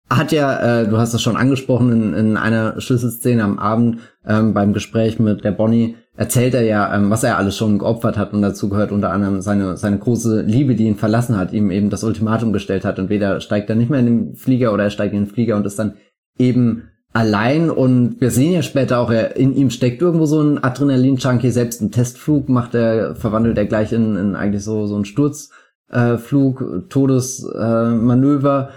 [0.09, 4.55] hat ja, äh, du hast das schon angesprochen, in, in einer Schlüsselszene am Abend ähm,
[4.55, 8.33] beim Gespräch mit der Bonnie, erzählt er ja, ähm, was er alles schon geopfert hat
[8.33, 11.91] und dazu gehört unter anderem seine, seine große Liebe, die ihn verlassen hat, ihm eben
[11.91, 12.99] das Ultimatum gestellt hat.
[12.99, 15.67] Entweder steigt er nicht mehr in den Flieger oder er steigt in den Flieger und
[15.67, 15.95] ist dann
[16.39, 20.63] eben allein und wir sehen ja später auch, er, in ihm steckt irgendwo so ein
[20.63, 25.07] Adrenalin-Junkie, selbst einen Testflug macht er, verwandelt er gleich in, in eigentlich so, so einen
[25.07, 28.73] Sturzflug, äh, Todesmanöver, äh,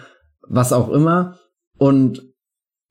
[0.47, 1.36] was auch immer.
[1.78, 2.28] Und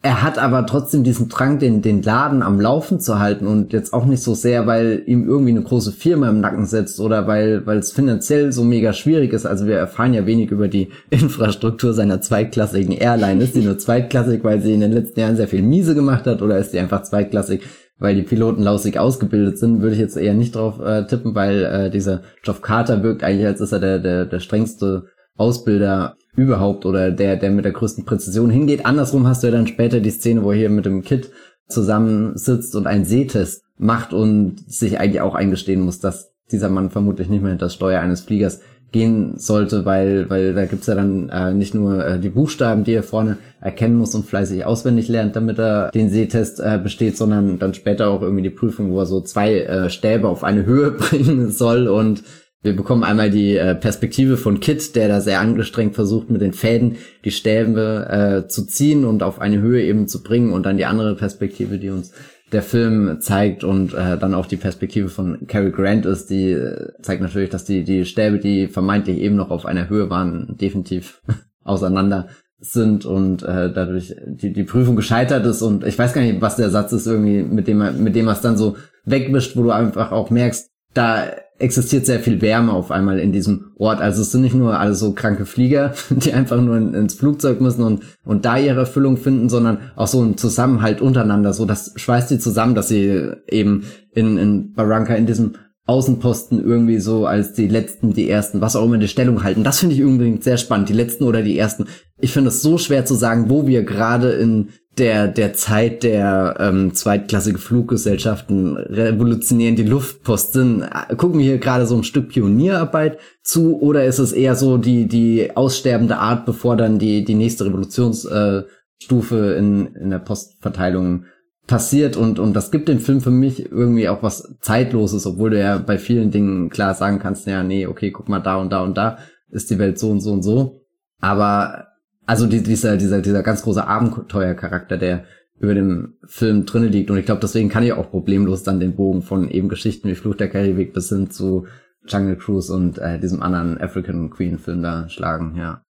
[0.00, 3.92] er hat aber trotzdem diesen Drang, den, den Laden am Laufen zu halten und jetzt
[3.92, 7.66] auch nicht so sehr, weil ihm irgendwie eine große Firma im Nacken sitzt oder weil,
[7.66, 9.44] weil es finanziell so mega schwierig ist.
[9.44, 13.42] Also wir erfahren ja wenig über die Infrastruktur seiner zweitklassigen Airline.
[13.42, 16.42] Ist sie nur zweitklassig, weil sie in den letzten Jahren sehr viel miese gemacht hat
[16.42, 17.62] oder ist sie einfach zweitklassig,
[17.98, 19.82] weil die Piloten lausig ausgebildet sind?
[19.82, 23.48] Würde ich jetzt eher nicht drauf äh, tippen, weil äh, dieser Geoff Carter wirkt eigentlich,
[23.48, 25.06] als ist er der, der, der strengste
[25.36, 28.86] Ausbilder überhaupt oder der, der mit der größten Präzision hingeht.
[28.86, 31.30] Andersrum hast du ja dann später die Szene, wo er hier mit dem Kid
[31.68, 37.28] zusammensitzt und einen Sehtest macht und sich eigentlich auch eingestehen muss, dass dieser Mann vermutlich
[37.28, 38.60] nicht mehr hinter das Steuer eines Fliegers
[38.92, 42.94] gehen sollte, weil, weil da gibt's ja dann äh, nicht nur äh, die Buchstaben, die
[42.94, 47.58] er vorne erkennen muss und fleißig auswendig lernt, damit er den Sehtest äh, besteht, sondern
[47.58, 50.90] dann später auch irgendwie die Prüfung, wo er so zwei äh, Stäbe auf eine Höhe
[50.92, 52.22] bringen soll und
[52.62, 56.52] wir bekommen einmal die äh, Perspektive von Kit, der da sehr angestrengt versucht, mit den
[56.52, 60.76] Fäden die Stäbe äh, zu ziehen und auf eine Höhe eben zu bringen und dann
[60.76, 62.12] die andere Perspektive, die uns
[62.50, 66.92] der Film zeigt und äh, dann auch die Perspektive von Cary Grant ist, die äh,
[67.02, 71.22] zeigt natürlich, dass die die Stäbe, die vermeintlich eben noch auf einer Höhe waren, definitiv
[71.64, 76.40] auseinander sind und äh, dadurch die, die Prüfung gescheitert ist und ich weiß gar nicht,
[76.40, 79.56] was der Satz ist irgendwie, mit dem er, mit dem er es dann so wegwischt,
[79.56, 81.26] wo du einfach auch merkst, da
[81.58, 84.00] existiert sehr viel Wärme auf einmal in diesem Ort.
[84.00, 87.60] Also es sind nicht nur alle so kranke Flieger, die einfach nur in, ins Flugzeug
[87.60, 91.52] müssen und, und da ihre Erfüllung finden, sondern auch so ein Zusammenhalt untereinander.
[91.52, 95.54] So, das schweißt sie zusammen, dass sie eben in, in Barranca in diesem
[95.88, 99.64] Außenposten irgendwie so als die letzten, die ersten, was auch immer die Stellung halten.
[99.64, 101.86] Das finde ich übrigens sehr spannend, die letzten oder die ersten.
[102.20, 106.56] Ich finde es so schwer zu sagen, wo wir gerade in der, der Zeit der
[106.58, 110.84] ähm, zweitklassige Fluggesellschaften revolutionieren die Luftposten.
[111.16, 115.08] Gucken wir hier gerade so ein Stück Pionierarbeit zu oder ist es eher so die,
[115.08, 121.24] die aussterbende Art, bevor dann die, die nächste Revolutionsstufe äh, in, in der Postverteilung
[121.68, 125.60] passiert und, und das gibt dem Film für mich irgendwie auch was Zeitloses, obwohl du
[125.60, 128.82] ja bei vielen Dingen klar sagen kannst, ja, nee, okay, guck mal da und da
[128.82, 129.18] und da
[129.50, 130.80] ist die Welt so und so und so.
[131.20, 131.86] Aber
[132.26, 135.24] also die, dieser, dieser, dieser ganz große Abenteuercharakter, der
[135.60, 137.10] über dem Film drinne liegt.
[137.10, 140.14] Und ich glaube, deswegen kann ich auch problemlos dann den Bogen von eben Geschichten wie
[140.14, 141.66] Fluch der Karibik bis hin zu
[142.06, 145.82] Jungle Cruise und äh, diesem anderen African Queen Film da schlagen, ja.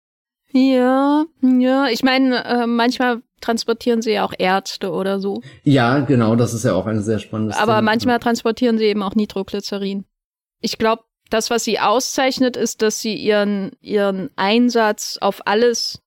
[0.50, 5.42] Ja, ja, ich meine, äh, manchmal transportieren sie ja auch Ärzte oder so.
[5.62, 7.82] Ja, genau, das ist ja auch ein sehr spannendes Aber Thema.
[7.82, 10.04] manchmal transportieren sie eben auch Nitroglycerin.
[10.60, 16.00] Ich glaube, das, was sie auszeichnet, ist, dass sie ihren, ihren Einsatz auf alles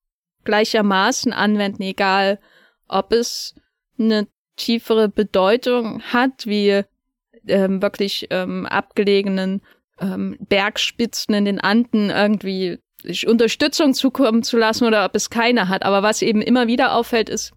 [0.44, 2.40] gleichermaßen anwenden, egal
[2.88, 3.54] ob es
[3.98, 6.82] eine tiefere Bedeutung hat, wie
[7.46, 9.62] ähm, wirklich ähm, abgelegenen
[10.00, 12.78] ähm, Bergspitzen in den Anden irgendwie
[13.26, 15.84] Unterstützung zukommen zu lassen oder ob es keine hat.
[15.84, 17.52] Aber was eben immer wieder auffällt, ist,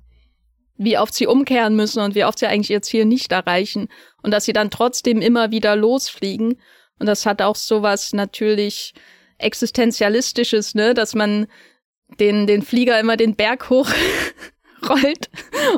[0.77, 3.87] wie oft sie umkehren müssen und wie oft sie eigentlich ihr Ziel nicht erreichen
[4.21, 6.59] und dass sie dann trotzdem immer wieder losfliegen.
[6.99, 8.93] Und das hat auch sowas natürlich
[9.37, 11.47] existenzialistisches, ne, dass man
[12.19, 13.89] den, den Flieger immer den Berg hoch
[14.89, 15.29] rollt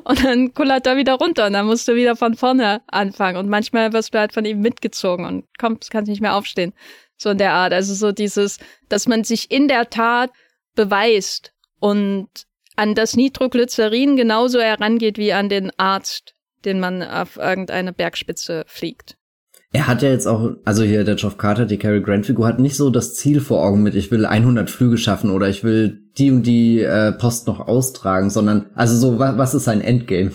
[0.03, 3.49] und dann kullert er wieder runter und dann musst du wieder von vorne anfangen und
[3.49, 6.73] manchmal wirst du halt von ihm mitgezogen und kommst, kannst nicht mehr aufstehen.
[7.17, 7.73] So in der Art.
[7.73, 10.31] Also so dieses, dass man sich in der Tat
[10.75, 12.27] beweist und
[12.75, 19.17] an das Nitroglycerin genauso herangeht wie an den Arzt, den man auf irgendeine Bergspitze fliegt.
[19.73, 22.59] Er hat ja jetzt auch, also hier der Geoff Carter, die Cary Grant Figur, hat
[22.59, 26.03] nicht so das Ziel vor Augen mit, ich will 100 Flüge schaffen oder ich will
[26.17, 30.31] die und die äh, Post noch austragen, sondern, also so, was, was ist sein Endgame?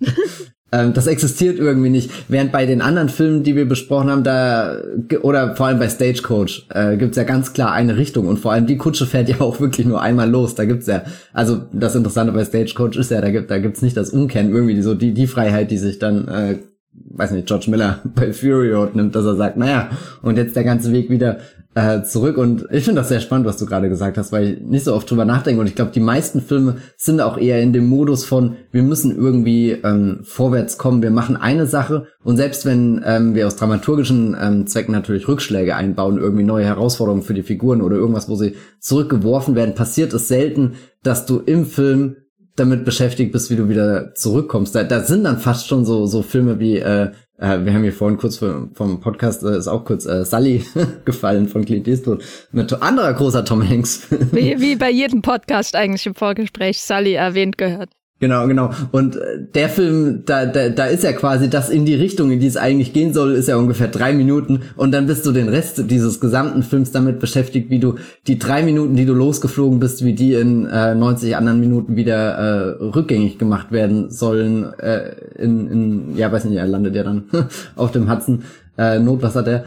[0.74, 2.10] ähm, das existiert irgendwie nicht.
[2.28, 4.76] Während bei den anderen Filmen, die wir besprochen haben, da,
[5.22, 8.66] oder vor allem bei Stagecoach, äh, gibt's ja ganz klar eine Richtung und vor allem
[8.66, 10.56] die Kutsche fährt ja auch wirklich nur einmal los.
[10.56, 13.96] Da gibt's ja, also das Interessante bei Stagecoach ist ja, da gibt, da gibt's nicht
[13.96, 16.56] das Umkehren, irgendwie so die, die Freiheit, die sich dann äh,
[16.92, 19.90] weiß nicht, George Miller bei Fury Road nimmt, dass er sagt, naja,
[20.22, 21.38] und jetzt der ganze Weg wieder
[21.74, 22.38] äh, zurück.
[22.38, 24.94] Und ich finde das sehr spannend, was du gerade gesagt hast, weil ich nicht so
[24.94, 25.60] oft drüber nachdenke.
[25.60, 29.16] Und ich glaube, die meisten Filme sind auch eher in dem Modus von, wir müssen
[29.16, 32.06] irgendwie ähm, vorwärts kommen, wir machen eine Sache.
[32.22, 37.22] Und selbst wenn ähm, wir aus dramaturgischen ähm, Zwecken natürlich Rückschläge einbauen, irgendwie neue Herausforderungen
[37.22, 41.66] für die Figuren oder irgendwas, wo sie zurückgeworfen werden, passiert es selten, dass du im
[41.66, 42.16] Film
[42.56, 44.74] damit beschäftigt bist, wie du wieder zurückkommst.
[44.74, 47.92] Da, da sind dann fast schon so so Filme wie äh, äh, wir haben hier
[47.92, 50.64] vorhin kurz vom, vom Podcast äh, ist auch kurz äh, Sully
[51.04, 54.06] gefallen von Clint Eastwood mit anderer großer Tom Hanks.
[54.10, 57.90] wie, wie bei jedem Podcast eigentlich im Vorgespräch Sully erwähnt gehört.
[58.24, 58.70] Genau, genau.
[58.90, 59.20] Und äh,
[59.54, 62.56] der Film, da, da, da ist ja quasi das in die Richtung, in die es
[62.56, 64.62] eigentlich gehen soll, ist ja ungefähr drei Minuten.
[64.76, 68.62] Und dann bist du den Rest dieses gesamten Films damit beschäftigt, wie du die drei
[68.62, 73.36] Minuten, die du losgeflogen bist, wie die in äh, 90 anderen Minuten wieder äh, rückgängig
[73.36, 74.72] gemacht werden sollen.
[74.78, 77.24] Äh, in, in, ja, weiß nicht, er landet ja dann
[77.76, 78.44] auf dem Hudson.
[78.78, 79.64] Äh, Notwasser der.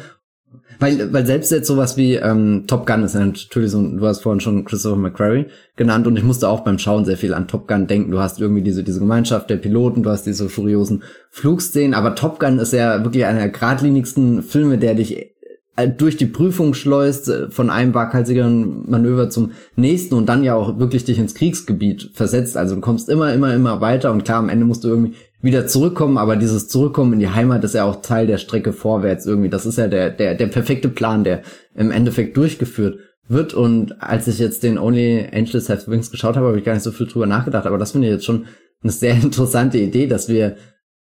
[0.79, 4.39] Weil, weil selbst jetzt sowas wie ähm, Top Gun ist natürlich so, du hast vorhin
[4.39, 7.87] schon Christopher McQuarrie genannt und ich musste auch beim Schauen sehr viel an Top Gun
[7.87, 8.11] denken.
[8.11, 12.39] Du hast irgendwie diese, diese Gemeinschaft der Piloten, du hast diese furiosen Flugszenen, aber Top
[12.39, 15.33] Gun ist ja wirklich einer der geradlinigsten Filme, der dich
[15.77, 20.55] äh, durch die Prüfung schleust, äh, von einem waghalsigeren Manöver zum nächsten und dann ja
[20.55, 22.57] auch wirklich dich ins Kriegsgebiet versetzt.
[22.57, 25.67] Also du kommst immer, immer, immer weiter und klar, am Ende musst du irgendwie wieder
[25.67, 29.49] zurückkommen, aber dieses Zurückkommen in die Heimat ist ja auch Teil der Strecke vorwärts irgendwie.
[29.49, 31.43] Das ist ja der, der, der perfekte Plan, der
[31.75, 33.53] im Endeffekt durchgeführt wird.
[33.53, 36.83] Und als ich jetzt den Only Angels Have Wings geschaut habe, habe ich gar nicht
[36.83, 37.67] so viel drüber nachgedacht.
[37.67, 38.45] Aber das finde ich jetzt schon
[38.81, 40.57] eine sehr interessante Idee, dass wir,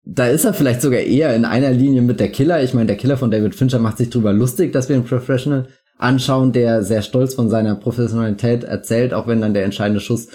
[0.04, 2.62] da ist er vielleicht sogar eher in einer Linie mit der Killer.
[2.62, 5.68] Ich meine, der Killer von David Fincher macht sich drüber lustig, dass wir einen Professional
[5.98, 10.28] anschauen, der sehr stolz von seiner Professionalität erzählt, auch wenn dann der entscheidende Schuss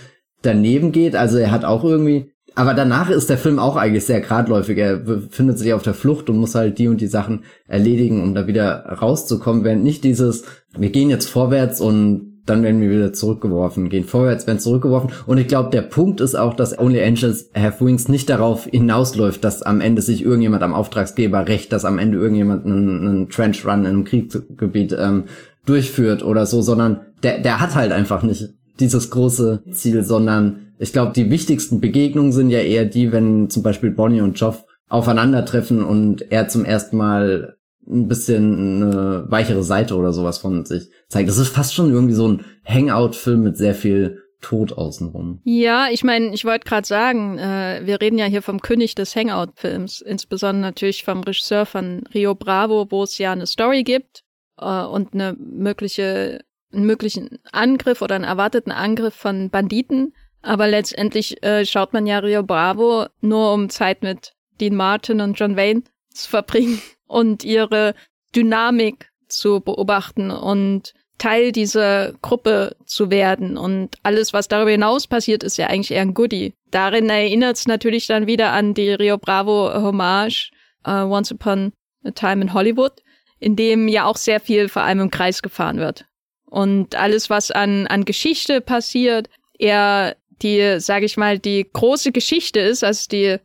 [0.43, 1.15] daneben geht.
[1.15, 4.79] Also er hat auch irgendwie aber danach ist der Film auch eigentlich sehr geradläufig.
[4.79, 8.33] Er befindet sich auf der Flucht und muss halt die und die Sachen erledigen, um
[8.33, 10.43] da wieder rauszukommen, während nicht dieses,
[10.75, 15.11] wir gehen jetzt vorwärts und dann werden wir wieder zurückgeworfen, gehen vorwärts, werden zurückgeworfen.
[15.27, 19.43] Und ich glaube, der Punkt ist auch, dass Only Angels Have Wings nicht darauf hinausläuft,
[19.43, 23.63] dass am Ende sich irgendjemand am Auftragsgeber rächt, dass am Ende irgendjemand einen, einen Trench
[23.65, 25.25] Run in einem Kriegsgebiet ähm,
[25.67, 28.49] durchführt oder so, sondern der, der hat halt einfach nicht
[28.79, 33.63] dieses große Ziel, sondern ich glaube, die wichtigsten Begegnungen sind ja eher die, wenn zum
[33.63, 37.57] Beispiel Bonnie und Joff aufeinandertreffen und er zum ersten Mal
[37.89, 41.29] ein bisschen eine weichere Seite oder sowas von sich zeigt.
[41.29, 45.41] Das ist fast schon irgendwie so ein Hangout-Film mit sehr viel Tod außenrum.
[45.45, 49.15] Ja, ich meine, ich wollte gerade sagen, äh, wir reden ja hier vom König des
[49.15, 54.23] Hangout-Films, insbesondere natürlich vom Regisseur von Rio Bravo, wo es ja eine Story gibt
[54.59, 60.13] äh, und eine mögliche, einen möglichen Angriff oder einen erwarteten Angriff von Banditen.
[60.41, 65.39] Aber letztendlich äh, schaut man ja Rio Bravo nur um Zeit mit Dean Martin und
[65.39, 65.83] John Wayne
[66.13, 67.95] zu verbringen und ihre
[68.35, 73.57] Dynamik zu beobachten und Teil dieser Gruppe zu werden.
[73.57, 76.53] Und alles, was darüber hinaus passiert, ist ja eigentlich eher ein Goodie.
[76.69, 80.51] Darin erinnert es natürlich dann wieder an die Rio Bravo Hommage
[80.87, 81.73] uh, Once Upon
[82.03, 82.93] a Time in Hollywood,
[83.39, 86.05] in dem ja auch sehr viel vor allem im Kreis gefahren wird.
[86.45, 92.59] Und alles, was an, an Geschichte passiert, eher die, sage ich mal, die große Geschichte
[92.59, 93.37] ist, also die,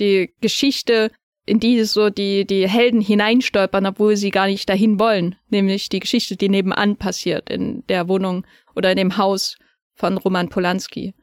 [0.00, 1.10] die Geschichte
[1.48, 5.36] in die so die, die Helden hineinstolpern, obwohl sie gar nicht dahin wollen.
[5.48, 8.46] Nämlich die Geschichte, die nebenan passiert, in der Wohnung
[8.76, 9.56] oder in dem Haus
[9.94, 11.14] von Roman Polanski.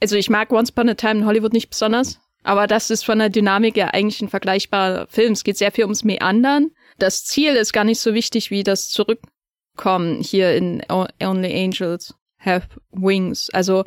[0.00, 3.18] Also ich mag Once Upon a Time in Hollywood nicht besonders, aber das ist von
[3.18, 5.32] der Dynamik ja eigentlich ein vergleichbarer Film.
[5.32, 6.70] Es geht sehr viel ums Meandern.
[6.98, 12.68] Das Ziel ist gar nicht so wichtig wie das Zurückkommen hier in Only Angels Have
[12.92, 13.50] Wings.
[13.50, 13.84] Also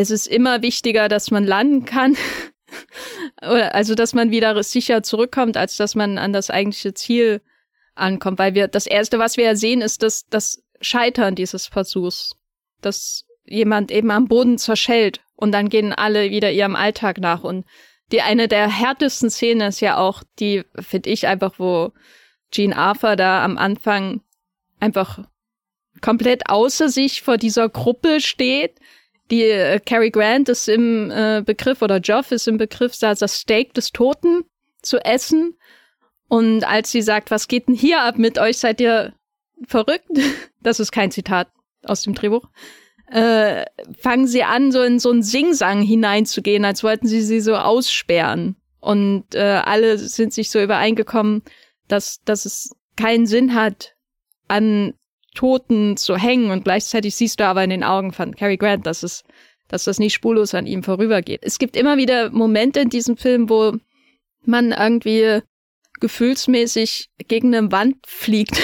[0.00, 2.16] es ist immer wichtiger, dass man landen kann,
[3.36, 7.42] also, dass man wieder sicher zurückkommt, als dass man an das eigentliche Ziel
[7.94, 8.38] ankommt.
[8.38, 12.36] Weil wir, das erste, was wir ja sehen, ist das, das Scheitern dieses Versuchs.
[12.80, 17.44] Dass jemand eben am Boden zerschellt und dann gehen alle wieder ihrem Alltag nach.
[17.44, 17.66] Und
[18.10, 21.92] die eine der härtesten Szenen ist ja auch die, finde ich einfach, wo
[22.50, 24.22] Gene Arthur da am Anfang
[24.78, 25.28] einfach
[26.00, 28.80] komplett außer sich vor dieser Gruppe steht
[29.30, 33.74] die äh, Cary Grant ist im äh, Begriff oder Joff ist im Begriff, das Steak
[33.74, 34.44] des Toten
[34.82, 35.56] zu essen.
[36.28, 38.58] Und als sie sagt, was geht denn hier ab mit euch?
[38.58, 39.14] Seid ihr
[39.66, 40.08] verrückt?
[40.62, 41.48] Das ist kein Zitat
[41.84, 42.46] aus dem Drehbuch.
[43.10, 43.64] Äh,
[43.98, 48.56] fangen sie an, so in so einen Singsang hineinzugehen, als wollten sie sie so aussperren.
[48.80, 51.44] Und äh, alle sind sich so übereingekommen,
[51.88, 53.94] dass, dass es keinen Sinn hat,
[54.48, 54.92] an
[55.40, 59.02] Toten zu hängen und gleichzeitig siehst du aber in den Augen von Cary Grant, dass
[59.02, 59.24] es,
[59.68, 61.40] dass das nicht spurlos an ihm vorübergeht.
[61.42, 63.72] Es gibt immer wieder Momente in diesem Film, wo
[64.44, 65.40] man irgendwie
[65.98, 68.60] gefühlsmäßig gegen eine Wand fliegt.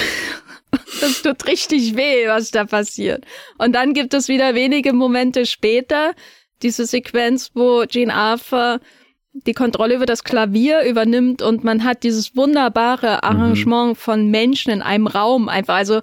[1.00, 3.24] das tut richtig weh, was da passiert.
[3.56, 6.12] Und dann gibt es wieder wenige Momente später
[6.60, 8.80] diese Sequenz, wo Gene Arthur
[9.32, 13.20] die Kontrolle über das Klavier übernimmt und man hat dieses wunderbare mhm.
[13.22, 13.96] Arrangement mhm.
[13.96, 15.76] von Menschen in einem Raum einfach.
[15.76, 16.02] Also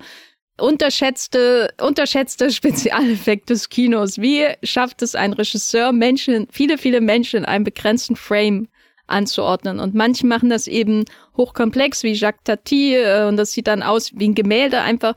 [0.57, 4.19] unterschätzte, unterschätzte Spezialeffekt des Kinos.
[4.19, 8.67] Wie schafft es ein Regisseur, Menschen, viele, viele Menschen in einem begrenzten Frame
[9.07, 9.79] anzuordnen?
[9.79, 11.05] Und manche machen das eben
[11.37, 15.15] hochkomplex, wie Jacques Tati, äh, und das sieht dann aus wie ein Gemälde einfach.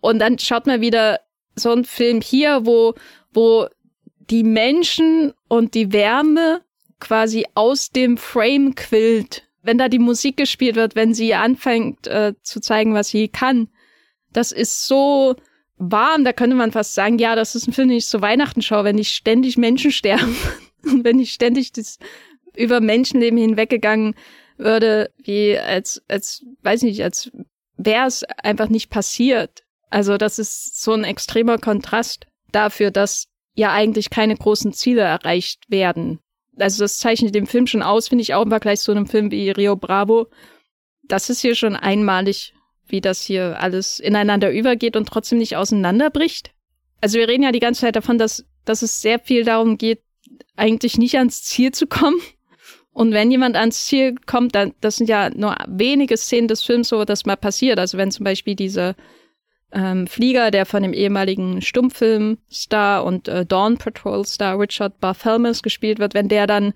[0.00, 1.20] Und dann schaut man wieder
[1.54, 2.94] so einen Film hier, wo,
[3.32, 3.66] wo
[4.28, 6.62] die Menschen und die Wärme
[6.98, 9.44] quasi aus dem Frame quillt.
[9.62, 13.68] Wenn da die Musik gespielt wird, wenn sie anfängt äh, zu zeigen, was sie kann
[14.36, 15.34] das ist so
[15.78, 18.60] warm, da könnte man fast sagen, ja, das ist ein Film, den ich zu Weihnachten
[18.60, 20.36] schaue, wenn nicht ständig Menschen sterben
[20.84, 21.98] und wenn nicht ständig das
[22.54, 24.14] über Menschenleben hinweggegangen
[24.58, 27.30] würde, wie als, als, weiß nicht, als
[27.76, 29.64] wäre es einfach nicht passiert.
[29.90, 35.64] Also das ist so ein extremer Kontrast dafür, dass ja eigentlich keine großen Ziele erreicht
[35.68, 36.20] werden.
[36.58, 39.30] Also das zeichnet den Film schon aus, finde ich auch im Vergleich zu einem Film
[39.30, 40.28] wie Rio Bravo.
[41.04, 42.54] Das ist hier schon einmalig
[42.88, 46.52] wie das hier alles ineinander übergeht und trotzdem nicht auseinanderbricht.
[47.00, 50.02] Also wir reden ja die ganze Zeit davon, dass, dass es sehr viel darum geht,
[50.56, 52.18] eigentlich nicht ans Ziel zu kommen.
[52.92, 56.92] Und wenn jemand ans Ziel kommt, dann, das sind ja nur wenige Szenen des Films,
[56.92, 57.78] wo das mal passiert.
[57.78, 58.94] Also wenn zum Beispiel dieser
[59.72, 65.98] ähm, Flieger, der von dem ehemaligen Stummfilmstar und äh, Dawn Patrol Star Richard Barthelmess gespielt
[65.98, 66.72] wird, wenn der dann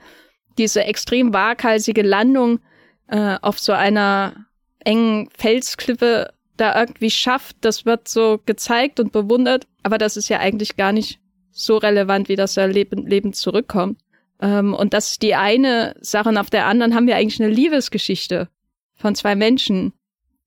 [0.58, 2.60] diese extrem waghalsige Landung
[3.08, 4.46] äh, auf so einer
[4.84, 10.38] engen Felsklippe da irgendwie schafft, das wird so gezeigt und bewundert, aber das ist ja
[10.38, 11.20] eigentlich gar nicht
[11.50, 13.98] so relevant, wie das Leben, Leben zurückkommt.
[14.40, 16.28] Ähm, und das ist die eine Sache.
[16.28, 18.48] Und auf der anderen haben wir eigentlich eine Liebesgeschichte
[18.94, 19.92] von zwei Menschen,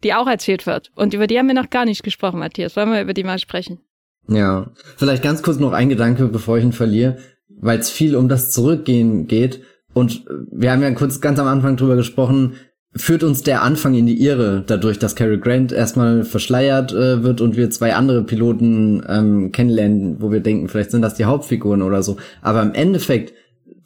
[0.04, 0.92] die auch erzählt wird.
[0.96, 2.76] Und über die haben wir noch gar nicht gesprochen, Matthias.
[2.76, 3.80] Wollen wir über die mal sprechen?
[4.28, 7.18] Ja, vielleicht ganz kurz noch ein Gedanke, bevor ich ihn verliere,
[7.50, 9.62] weil es viel um das Zurückgehen geht.
[9.94, 12.56] Und wir haben ja kurz ganz am Anfang drüber gesprochen,
[12.96, 17.42] führt uns der Anfang in die Irre, dadurch, dass Cary Grant erstmal verschleiert äh, wird
[17.42, 21.82] und wir zwei andere Piloten ähm, kennenlernen, wo wir denken, vielleicht sind das die Hauptfiguren
[21.82, 22.18] oder so.
[22.42, 23.34] Aber im Endeffekt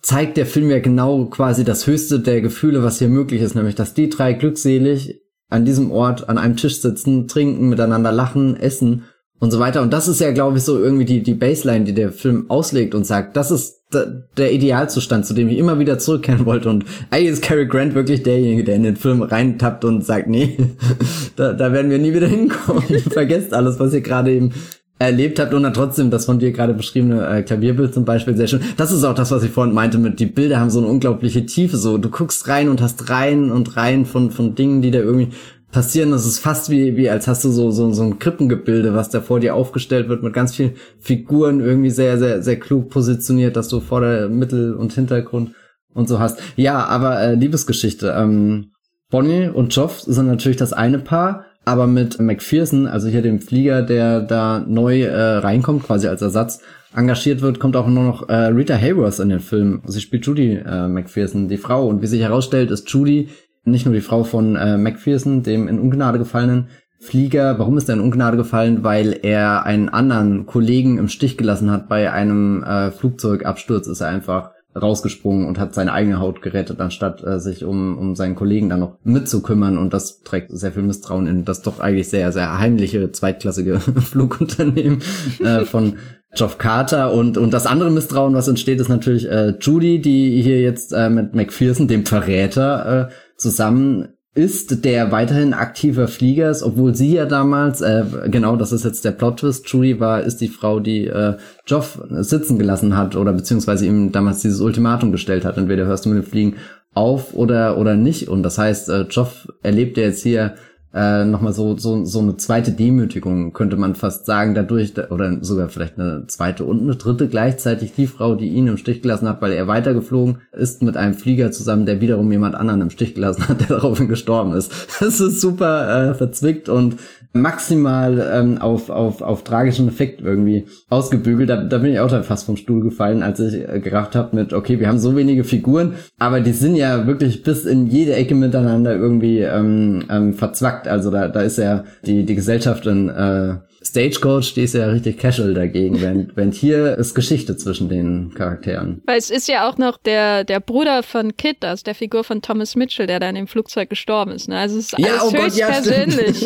[0.02, 3.76] zeigt der Film ja genau quasi das Höchste der Gefühle, was hier möglich ist, nämlich
[3.76, 9.04] dass die drei glückselig an diesem Ort an einem Tisch sitzen, trinken, miteinander lachen, essen
[9.40, 9.82] und so weiter.
[9.82, 12.96] Und das ist ja, glaube ich, so irgendwie die, die Baseline, die der Film auslegt
[12.96, 16.70] und sagt, das ist der Idealzustand, zu dem ich immer wieder zurückkehren wollte.
[16.70, 20.58] Und eigentlich ist Cary Grant wirklich derjenige, der in den Film reintappt und sagt, nee,
[21.38, 22.84] da, da werden wir nie wieder hinkommen.
[23.12, 24.52] Vergesst alles, was ihr gerade eben
[25.00, 28.48] erlebt habt und dann trotzdem das von dir gerade beschriebene äh, Klavierbild zum Beispiel sehr
[28.48, 28.62] schön.
[28.78, 31.46] Das ist auch das, was ich vorhin meinte mit, die Bilder haben so eine unglaubliche
[31.46, 35.00] Tiefe, so, du guckst rein und hast Reihen und Reihen von, von Dingen, die da
[35.00, 35.30] irgendwie
[35.78, 36.10] passieren.
[36.10, 39.22] Das ist fast wie, wie als hast du so, so, so ein Krippengebilde, was da
[39.22, 43.68] vor dir aufgestellt wird mit ganz vielen Figuren irgendwie sehr, sehr, sehr klug positioniert, dass
[43.68, 45.52] du vor der Mittel- und Hintergrund
[45.94, 46.40] und so hast.
[46.56, 48.12] Ja, aber äh, Liebesgeschichte.
[48.18, 48.72] Ähm,
[49.12, 53.84] Bonnie und Joff sind natürlich das eine Paar, aber mit McPherson, also hier dem Flieger,
[53.84, 56.60] der da neu äh, reinkommt, quasi als Ersatz,
[56.96, 59.84] engagiert wird, kommt auch nur noch äh, Rita Hayworth in den Film.
[59.86, 61.88] Sie spielt Judy äh, McPherson, die Frau.
[61.88, 63.30] Und wie sich herausstellt, ist Judy
[63.68, 66.68] nicht nur die Frau von äh, McPherson, dem in Ungnade gefallenen
[67.00, 67.60] Flieger.
[67.60, 68.84] Warum ist er in Ungnade gefallen?
[68.84, 71.88] Weil er einen anderen Kollegen im Stich gelassen hat.
[71.90, 74.52] Bei einem äh, Flugzeugabsturz ist er einfach
[74.82, 78.80] rausgesprungen und hat seine eigene Haut gerettet, anstatt äh, sich um, um seinen Kollegen dann
[78.80, 79.78] noch mitzukümmern.
[79.78, 85.02] Und das trägt sehr viel Misstrauen in das doch eigentlich sehr, sehr heimliche, zweitklassige Flugunternehmen
[85.40, 85.98] äh, von
[86.36, 87.14] Geoff Carter.
[87.14, 91.10] Und, und das andere Misstrauen, was entsteht, ist natürlich äh, Judy, die hier jetzt äh,
[91.10, 97.26] mit McPherson, dem Verräter, äh, zusammen ist, der weiterhin aktiver Flieger ist, obwohl sie ja
[97.26, 101.38] damals, äh, genau, das ist jetzt der Plot-Twist, Julie war, ist die Frau, die äh,
[101.66, 106.10] Joff sitzen gelassen hat oder beziehungsweise ihm damals dieses Ultimatum gestellt hat, entweder hörst du
[106.10, 106.56] mit dem Fliegen
[106.94, 108.28] auf oder oder nicht.
[108.28, 110.54] Und das heißt, äh, Joff erlebt ja jetzt hier
[110.94, 115.70] äh, nochmal so, so, so eine zweite Demütigung, könnte man fast sagen, dadurch, oder sogar
[115.70, 119.42] vielleicht eine zweite und eine dritte gleichzeitig die Frau, die ihn im Stich gelassen hat,
[119.42, 123.48] weil er weitergeflogen ist mit einem Flieger zusammen, der wiederum jemand anderen im Stich gelassen
[123.48, 124.72] hat, der daraufhin gestorben ist.
[125.00, 126.96] Das ist super äh, verzwickt und
[127.34, 131.50] maximal ähm, auf, auf, auf tragischen Effekt irgendwie ausgebügelt.
[131.50, 134.36] Da, da bin ich auch dann fast vom Stuhl gefallen, als ich äh, gerafft habe
[134.36, 138.16] mit, okay, wir haben so wenige Figuren, aber die sind ja wirklich bis in jede
[138.16, 140.88] Ecke miteinander irgendwie ähm, ähm, verzwackt.
[140.88, 145.18] Also da, da ist ja die, die Gesellschaft in äh, Stagecoach, die ist ja richtig
[145.18, 149.02] casual dagegen, während, während hier ist Geschichte zwischen den Charakteren.
[149.06, 152.42] Weil es ist ja auch noch der, der Bruder von Kid, also der Figur von
[152.42, 154.50] Thomas Mitchell, der dann im Flugzeug gestorben ist.
[154.50, 154.58] Ne?
[154.58, 156.46] Also es ist alles ja, oh höchst Gott, ja, persönlich.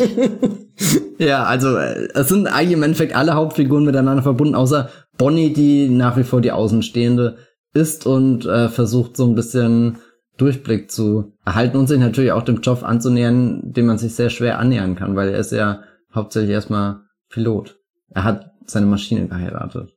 [1.18, 5.88] ja, also äh, es sind eigentlich im Endeffekt alle Hauptfiguren miteinander verbunden, außer Bonnie, die
[5.88, 7.36] nach wie vor die Außenstehende
[7.74, 9.98] ist und äh, versucht so ein bisschen
[10.36, 14.58] Durchblick zu erhalten und sich natürlich auch dem Job anzunähern, dem man sich sehr schwer
[14.58, 15.82] annähern kann, weil er ist ja
[16.14, 17.00] hauptsächlich erstmal
[17.32, 17.78] Pilot.
[18.10, 19.96] Er hat seine Maschine geheiratet.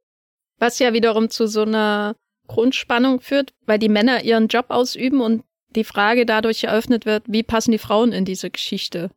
[0.57, 2.15] Was ja wiederum zu so einer
[2.47, 5.43] Grundspannung führt, weil die Männer ihren Job ausüben und
[5.75, 9.11] die Frage dadurch eröffnet wird, wie passen die Frauen in diese Geschichte?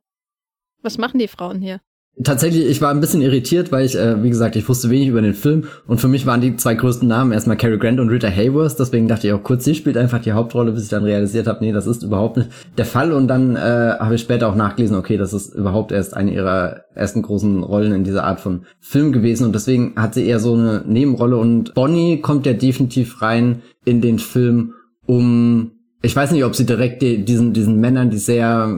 [0.82, 1.80] Was machen die Frauen hier?
[2.22, 5.22] Tatsächlich, ich war ein bisschen irritiert, weil ich, äh, wie gesagt, ich wusste wenig über
[5.22, 5.64] den Film.
[5.86, 9.08] Und für mich waren die zwei größten Namen erstmal Cary Grant und Rita Hayworth, deswegen
[9.08, 11.72] dachte ich auch kurz, sie spielt einfach die Hauptrolle, bis ich dann realisiert habe, nee,
[11.72, 13.12] das ist überhaupt nicht der Fall.
[13.12, 13.58] Und dann äh,
[13.98, 17.92] habe ich später auch nachgelesen, okay, das ist überhaupt erst eine ihrer ersten großen Rollen
[17.92, 19.46] in dieser Art von Film gewesen.
[19.46, 21.36] Und deswegen hat sie eher so eine Nebenrolle.
[21.36, 24.74] Und Bonnie kommt ja definitiv rein in den Film,
[25.06, 28.72] um ich weiß nicht, ob sie direkt die, diesen, diesen Männern, die sehr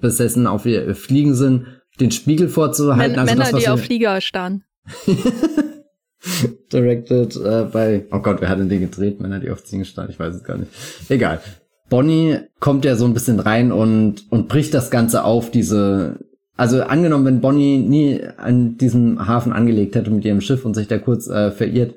[0.00, 1.66] besessen auf ihr Fliegen sind,
[2.00, 3.12] den Spiegel vorzuhalten.
[3.12, 4.64] Män also Männer, das, die auf Flieger starren.
[6.72, 9.20] Directed äh, bei, oh Gott, wer hat denn den gedreht?
[9.20, 10.70] Männer, die auf Ziegen starren, ich weiß es gar nicht.
[11.08, 11.40] Egal.
[11.88, 16.18] Bonnie kommt ja so ein bisschen rein und, und bricht das Ganze auf, diese,
[16.56, 20.88] also angenommen, wenn Bonnie nie an diesem Hafen angelegt hätte mit ihrem Schiff und sich
[20.88, 21.94] da kurz äh, verirrt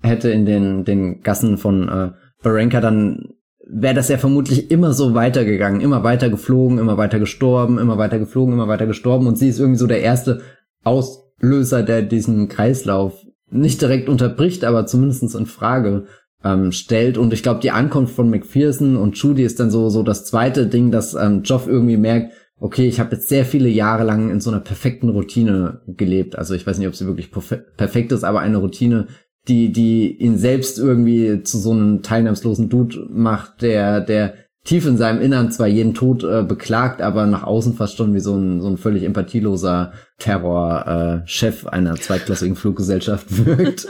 [0.00, 2.10] hätte in den, den Gassen von äh,
[2.42, 3.34] Baranka, dann
[3.74, 8.18] wäre das ja vermutlich immer so weitergegangen, immer weiter geflogen, immer weiter gestorben, immer weiter
[8.18, 10.42] geflogen, immer weiter gestorben und sie ist irgendwie so der erste
[10.84, 13.14] Auslöser, der diesen Kreislauf
[13.50, 16.04] nicht direkt unterbricht, aber zumindestens in Frage
[16.44, 20.02] ähm, stellt und ich glaube, die Ankunft von McPherson und Judy ist dann so so
[20.02, 24.04] das zweite Ding, dass ähm, Joff irgendwie merkt, okay, ich habe jetzt sehr viele Jahre
[24.04, 26.36] lang in so einer perfekten Routine gelebt.
[26.38, 29.08] Also ich weiß nicht, ob sie wirklich perfekt ist, aber eine Routine,
[29.48, 34.34] die, die ihn selbst irgendwie zu so einem teilnahmslosen Dude macht, der, der
[34.64, 38.20] tief in seinem Innern zwar jeden Tod äh, beklagt, aber nach außen fast schon wie
[38.20, 43.88] so ein, so ein völlig empathieloser Terror-Chef äh, einer zweitklassigen Fluggesellschaft wirkt.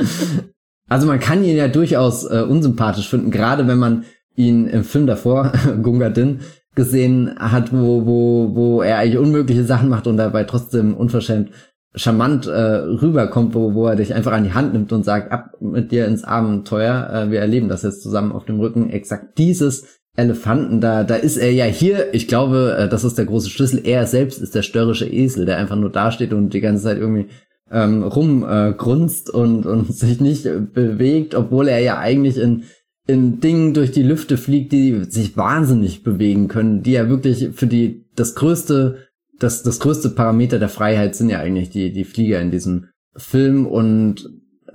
[0.88, 5.06] also man kann ihn ja durchaus äh, unsympathisch finden, gerade wenn man ihn im Film
[5.06, 6.40] davor, Gunga Din,
[6.74, 11.50] gesehen hat, wo, wo, wo er eigentlich unmögliche Sachen macht und dabei trotzdem unverschämt
[11.94, 15.50] charmant äh, rüberkommt, wo, wo er dich einfach an die Hand nimmt und sagt, ab
[15.60, 20.00] mit dir ins Abenteuer, äh, wir erleben das jetzt zusammen auf dem Rücken, exakt dieses
[20.16, 23.80] Elefanten, da, da ist er ja hier, ich glaube, äh, das ist der große Schlüssel,
[23.84, 27.28] er selbst ist der störrische Esel, der einfach nur dasteht und die ganze Zeit irgendwie
[27.70, 32.64] ähm, rumgrunzt äh, und, und sich nicht bewegt, obwohl er ja eigentlich in,
[33.06, 37.66] in Dingen durch die Lüfte fliegt, die sich wahnsinnig bewegen können, die ja wirklich für
[37.66, 38.98] die das größte,
[39.38, 43.66] das, das größte Parameter der Freiheit sind ja eigentlich die, die Flieger in diesem Film
[43.66, 44.28] und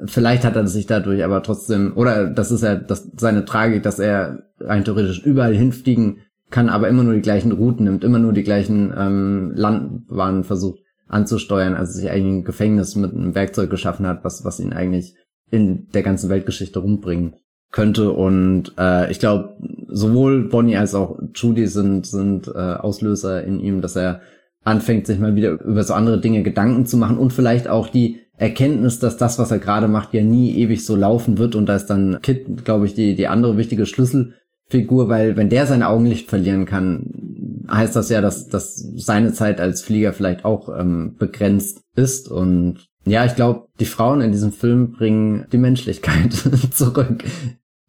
[0.06, 4.00] vielleicht hat er sich dadurch aber trotzdem, oder das ist ja das, seine Tragik, dass
[4.00, 8.34] er rein theoretisch überall hinfliegen kann, aber immer nur die gleichen Routen nimmt, immer nur
[8.34, 14.08] die gleichen ähm, Landbahnen versucht anzusteuern, also sich eigentlich ein Gefängnis mit einem Werkzeug geschaffen
[14.08, 15.16] hat, was, was ihn eigentlich
[15.50, 17.36] in der ganzen Weltgeschichte rumbringen
[17.72, 18.12] könnte.
[18.12, 23.82] Und äh, ich glaube, sowohl Bonnie als auch Judy sind, sind äh, Auslöser in ihm,
[23.82, 24.22] dass er
[24.68, 28.20] anfängt, sich mal wieder über so andere Dinge Gedanken zu machen und vielleicht auch die
[28.38, 31.56] Erkenntnis, dass das, was er gerade macht, ja nie ewig so laufen wird.
[31.56, 35.66] Und da ist dann Kit, glaube ich, die, die andere wichtige Schlüsselfigur, weil wenn der
[35.66, 40.70] sein Augenlicht verlieren kann, heißt das ja, dass, dass seine Zeit als Flieger vielleicht auch
[40.78, 42.30] ähm, begrenzt ist.
[42.30, 46.34] Und ja, ich glaube, die Frauen in diesem Film bringen die Menschlichkeit
[46.72, 47.24] zurück.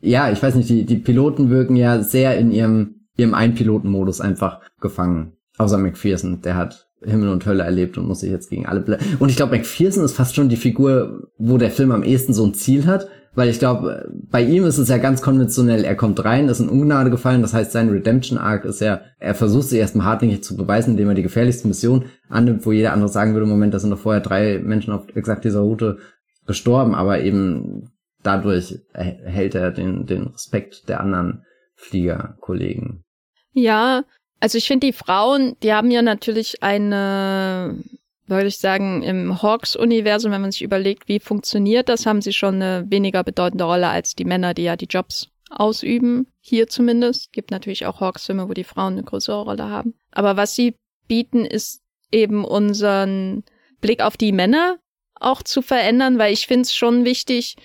[0.00, 4.60] Ja, ich weiß nicht, die, die Piloten wirken ja sehr in ihrem, ihrem Einpilotenmodus einfach
[4.80, 5.32] gefangen.
[5.58, 8.98] Außer McPherson, der hat Himmel und Hölle erlebt und muss sich jetzt gegen alle Ble
[9.18, 12.44] Und ich glaube, McPherson ist fast schon die Figur, wo der Film am ehesten so
[12.44, 15.84] ein Ziel hat, weil ich glaube, bei ihm ist es ja ganz konventionell.
[15.84, 19.34] Er kommt rein, ist in Ungnade gefallen, das heißt, sein Redemption Arc ist ja, er
[19.34, 23.08] versucht sich erstmal hartnäckig zu beweisen, indem er die gefährlichste Mission annimmt, wo jeder andere
[23.08, 25.98] sagen würde, im Moment, da sind doch vorher drei Menschen auf exakt dieser Route
[26.46, 27.92] gestorben, aber eben
[28.22, 31.44] dadurch erhält er den, den Respekt der anderen
[31.76, 33.04] Fliegerkollegen.
[33.52, 34.02] Ja,
[34.40, 37.78] also ich finde, die Frauen, die haben ja natürlich eine,
[38.26, 42.56] würde ich sagen, im Hawks-Universum, wenn man sich überlegt, wie funktioniert das, haben sie schon
[42.56, 46.26] eine weniger bedeutende Rolle als die Männer, die ja die Jobs ausüben.
[46.40, 47.32] Hier zumindest.
[47.32, 49.94] Gibt natürlich auch Hawks-Filme, wo die Frauen eine größere Rolle haben.
[50.12, 50.74] Aber was sie
[51.08, 51.82] bieten, ist
[52.12, 53.44] eben unseren
[53.80, 54.78] Blick auf die Männer
[55.14, 57.56] auch zu verändern, weil ich finde es schon wichtig,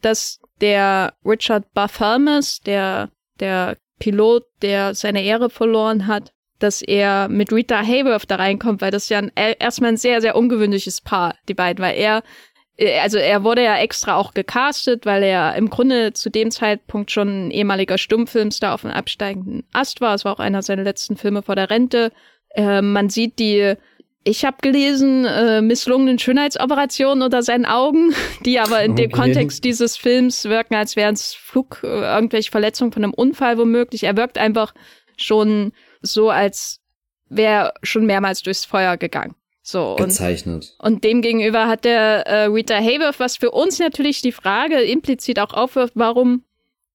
[0.00, 7.52] dass der Richard Barthelmess, der, der Pilot, der seine Ehre verloren hat, dass er mit
[7.52, 11.54] Rita Hayworth da reinkommt, weil das ja ein, erstmal ein sehr, sehr ungewöhnliches Paar, die
[11.54, 12.24] beiden, weil er,
[12.76, 17.12] äh, also er wurde ja extra auch gecastet, weil er im Grunde zu dem Zeitpunkt
[17.12, 20.16] schon ein ehemaliger Stummfilmstar auf dem absteigenden Ast war.
[20.16, 22.10] Es war auch einer seiner letzten Filme vor der Rente.
[22.56, 23.76] Äh, man sieht die
[24.24, 28.14] ich habe gelesen, äh, misslungenen Schönheitsoperationen unter seinen Augen,
[28.44, 29.02] die aber in okay.
[29.02, 33.58] dem Kontext dieses Films wirken, als wären es Flug, äh, irgendwelche Verletzungen von einem Unfall
[33.58, 34.04] womöglich.
[34.04, 34.74] Er wirkt einfach
[35.16, 36.80] schon so, als
[37.28, 39.34] wäre schon mehrmals durchs Feuer gegangen.
[39.62, 40.74] So, Gezeichnet.
[40.78, 44.80] Und, und dem gegenüber hat der äh, Rita Hayworth, was für uns natürlich die Frage
[44.82, 46.44] implizit auch aufwirft, warum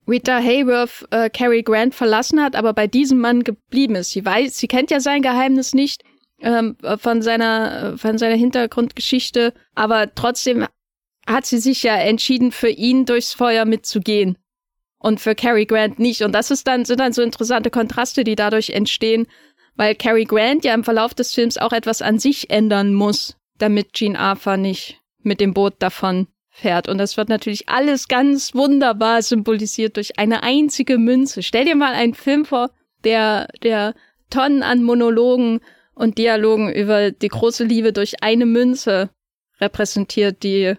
[0.08, 4.12] Rita Hayworth äh, Cary Grant verlassen hat, aber bei diesem Mann geblieben ist.
[4.12, 6.04] Sie weiß, sie kennt ja sein Geheimnis nicht
[6.40, 10.66] ähm, von seiner von seiner Hintergrundgeschichte, aber trotzdem
[11.26, 14.38] hat sie sich ja entschieden, für ihn durchs Feuer mitzugehen
[15.00, 16.22] und für Cary Grant nicht.
[16.22, 19.28] Und das ist dann sind dann so interessante Kontraste, die dadurch entstehen,
[19.76, 23.94] weil Cary Grant ja im Verlauf des Films auch etwas an sich ändern muss, damit
[23.94, 26.88] Jean Arthur nicht mit dem Boot davon fährt.
[26.88, 31.44] Und das wird natürlich alles ganz wunderbar symbolisiert durch eine einzige Münze.
[31.44, 32.72] Stell dir mal einen Film vor,
[33.04, 33.94] der, der
[34.30, 35.60] Tonnen an Monologen
[35.98, 39.10] und Dialogen über die große Liebe durch eine Münze
[39.60, 40.76] repräsentiert, die.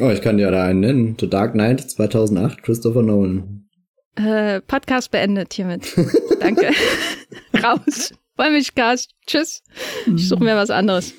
[0.00, 1.16] Oh, ich kann dir da einen nennen.
[1.18, 3.68] The Dark Knight 2008, Christopher Nolan.
[4.16, 5.92] Äh, Podcast beendet hiermit.
[6.40, 6.70] Danke.
[7.62, 8.12] Raus.
[8.36, 9.12] Freue mich, Gast.
[9.26, 9.62] Tschüss.
[10.06, 11.14] Ich suche mir was anderes.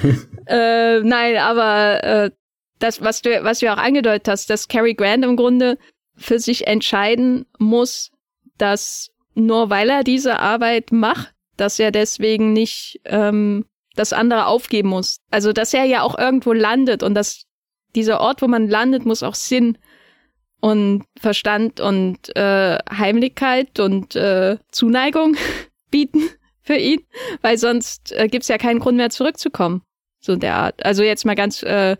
[0.46, 2.30] äh, nein, aber äh,
[2.78, 5.78] das, was du, was du auch angedeutet hast, dass Cary Grant im Grunde
[6.16, 8.10] für sich entscheiden muss,
[8.58, 14.88] dass nur weil er diese Arbeit macht, dass er deswegen nicht ähm, das andere aufgeben
[14.88, 15.18] muss.
[15.30, 17.44] Also, dass er ja auch irgendwo landet und dass
[17.94, 19.76] dieser Ort, wo man landet, muss auch Sinn
[20.60, 25.36] und Verstand und äh, Heimlichkeit und äh, Zuneigung
[25.90, 26.22] bieten
[26.62, 27.00] für ihn,
[27.42, 29.82] weil sonst äh, gibt's ja keinen Grund mehr zurückzukommen.
[30.20, 30.84] So der Art.
[30.84, 31.96] Also jetzt mal ganz äh,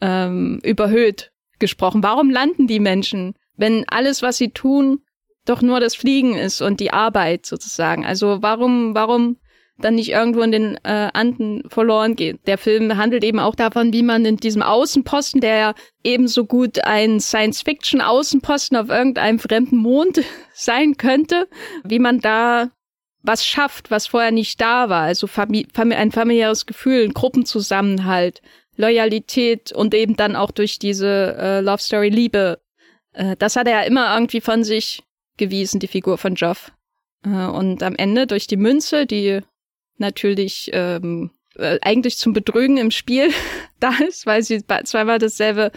[0.00, 2.02] ähm, überhöht gesprochen.
[2.02, 5.02] Warum landen die Menschen, wenn alles, was sie tun,
[5.50, 8.06] doch nur das Fliegen ist und die Arbeit sozusagen.
[8.06, 9.36] Also warum, warum
[9.80, 12.46] dann nicht irgendwo in den äh, Anden verloren geht.
[12.46, 15.74] Der Film handelt eben auch davon, wie man in diesem Außenposten, der ja
[16.04, 20.22] ebenso gut ein Science-Fiction-Außenposten auf irgendeinem fremden Mond
[20.54, 21.48] sein könnte,
[21.84, 22.70] wie man da
[23.22, 25.02] was schafft, was vorher nicht da war.
[25.02, 28.40] Also Famili ein familiäres Gefühl, ein Gruppenzusammenhalt,
[28.76, 32.60] Loyalität und eben dann auch durch diese äh, Love Story Liebe.
[33.12, 35.02] Äh, das hat er ja immer irgendwie von sich
[35.36, 36.72] gewiesen, die Figur von Joff.
[37.24, 39.40] Äh, und am Ende durch die Münze, die
[39.98, 43.30] natürlich ähm, äh, eigentlich zum Betrügen im Spiel
[43.80, 45.72] da ist, weil sie zweimal dasselbe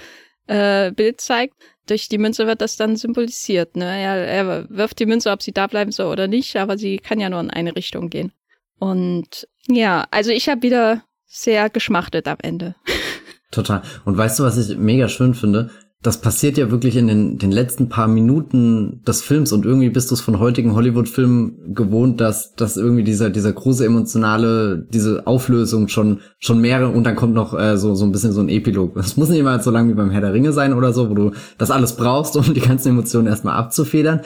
[0.48, 1.56] äh, Bild zeigt.
[1.88, 3.76] Durch die Münze wird das dann symbolisiert.
[3.76, 3.86] Ne?
[3.86, 7.20] Er, er wirft die Münze, ob sie da bleiben soll oder nicht, aber sie kann
[7.20, 8.32] ja nur in eine Richtung gehen.
[8.80, 12.76] Und ja, also ich habe wieder sehr geschmachtet am Ende.
[13.52, 13.84] Total.
[14.06, 15.70] Und weißt du, was ich mega schön finde?
[16.04, 20.12] Das passiert ja wirklich in den, den letzten paar Minuten des Films und irgendwie bist
[20.12, 25.88] du es von heutigen Hollywood-Filmen gewohnt, dass, dass irgendwie dieser, dieser große emotionale, diese Auflösung
[25.88, 28.98] schon, schon mehrere und dann kommt noch äh, so, so ein bisschen so ein Epilog.
[28.98, 31.14] Es muss nicht immer so lang wie beim Herr der Ringe sein oder so, wo
[31.14, 34.20] du das alles brauchst, um die ganzen Emotionen erstmal abzufedern.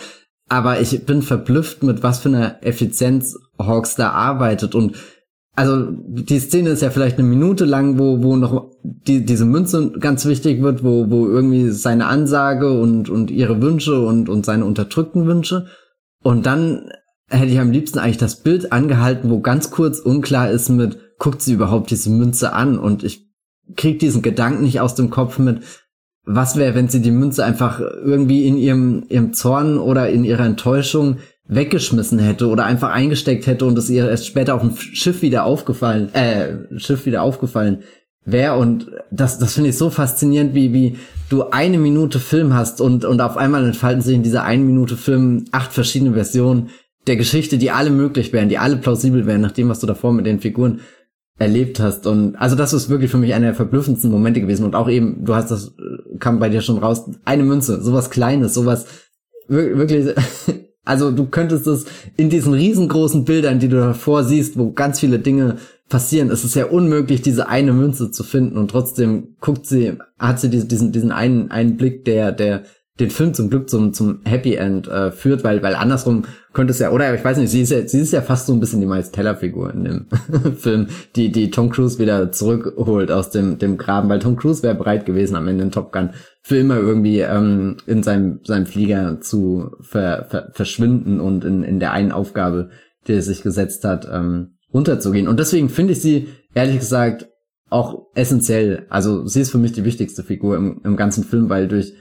[0.49, 4.95] Aber ich bin verblüfft, mit was für einer Effizienz Hawks da arbeitet und
[5.57, 9.91] also die Szene ist ja vielleicht eine Minute lang, wo, wo noch die, diese Münze
[9.99, 14.65] ganz wichtig wird, wo, wo irgendwie seine Ansage und, und ihre Wünsche und, und seine
[14.65, 15.65] unterdrückten Wünsche.
[16.21, 16.91] Und dann
[17.27, 21.41] hätte ich am liebsten eigentlich das Bild angehalten, wo ganz kurz unklar ist mit, guckt
[21.41, 22.77] sie überhaupt diese Münze an?
[22.77, 23.27] Und ich
[23.75, 25.61] krieg diesen Gedanken nicht aus dem Kopf mit,
[26.23, 30.45] was wäre, wenn sie die Münze einfach irgendwie in ihrem, ihrem Zorn oder in ihrer
[30.45, 31.17] Enttäuschung
[31.47, 35.45] weggeschmissen hätte oder einfach eingesteckt hätte und es ihr erst später auf dem Schiff wieder
[35.45, 37.83] aufgefallen, äh, Schiff wieder aufgefallen
[38.25, 40.97] wäre und das, das finde ich so faszinierend, wie, wie
[41.29, 44.97] du eine Minute Film hast und, und auf einmal entfalten sich in dieser einen Minute
[44.97, 46.69] Film acht verschiedene Versionen
[47.07, 50.11] der Geschichte, die alle möglich wären, die alle plausibel wären, nach dem, was du davor
[50.11, 50.81] mit den Figuren
[51.39, 52.05] erlebt hast.
[52.05, 54.65] Und also das ist wirklich für mich einer der verblüffendsten Momente gewesen.
[54.65, 55.73] Und auch eben, du hast das,
[56.19, 58.87] kam bei dir schon raus, eine Münze, sowas Kleines, sowas
[59.47, 60.13] wirklich
[60.87, 61.85] Also du könntest es
[62.15, 65.57] in diesen riesengroßen Bildern, die du davor siehst, wo ganz viele Dinge
[65.89, 70.39] passieren, es ist ja unmöglich, diese eine Münze zu finden und trotzdem guckt sie, hat
[70.39, 72.63] sie diesen, diesen einen, einen Blick, der, der
[72.99, 76.23] den Film zum Glück zum, zum Happy End äh, führt, weil, weil andersrum
[76.53, 78.53] könnte es ja, oder ich weiß nicht, sie ist ja, sie ist ja fast so
[78.53, 80.05] ein bisschen die Miles Teller-Figur in dem
[80.57, 84.73] Film, die, die Tom Cruise wieder zurückholt aus dem, dem Graben, weil Tom Cruise wäre
[84.73, 89.21] bereit gewesen, am Ende in Top Gun für immer irgendwie ähm, in seinem, seinem Flieger
[89.21, 92.69] zu ver, ver, verschwinden und in, in der einen Aufgabe,
[93.07, 95.27] die er sich gesetzt hat, ähm, runterzugehen.
[95.27, 97.27] Und deswegen finde ich sie, ehrlich gesagt,
[97.69, 98.85] auch essentiell.
[98.89, 101.93] Also sie ist für mich die wichtigste Figur im, im ganzen Film, weil durch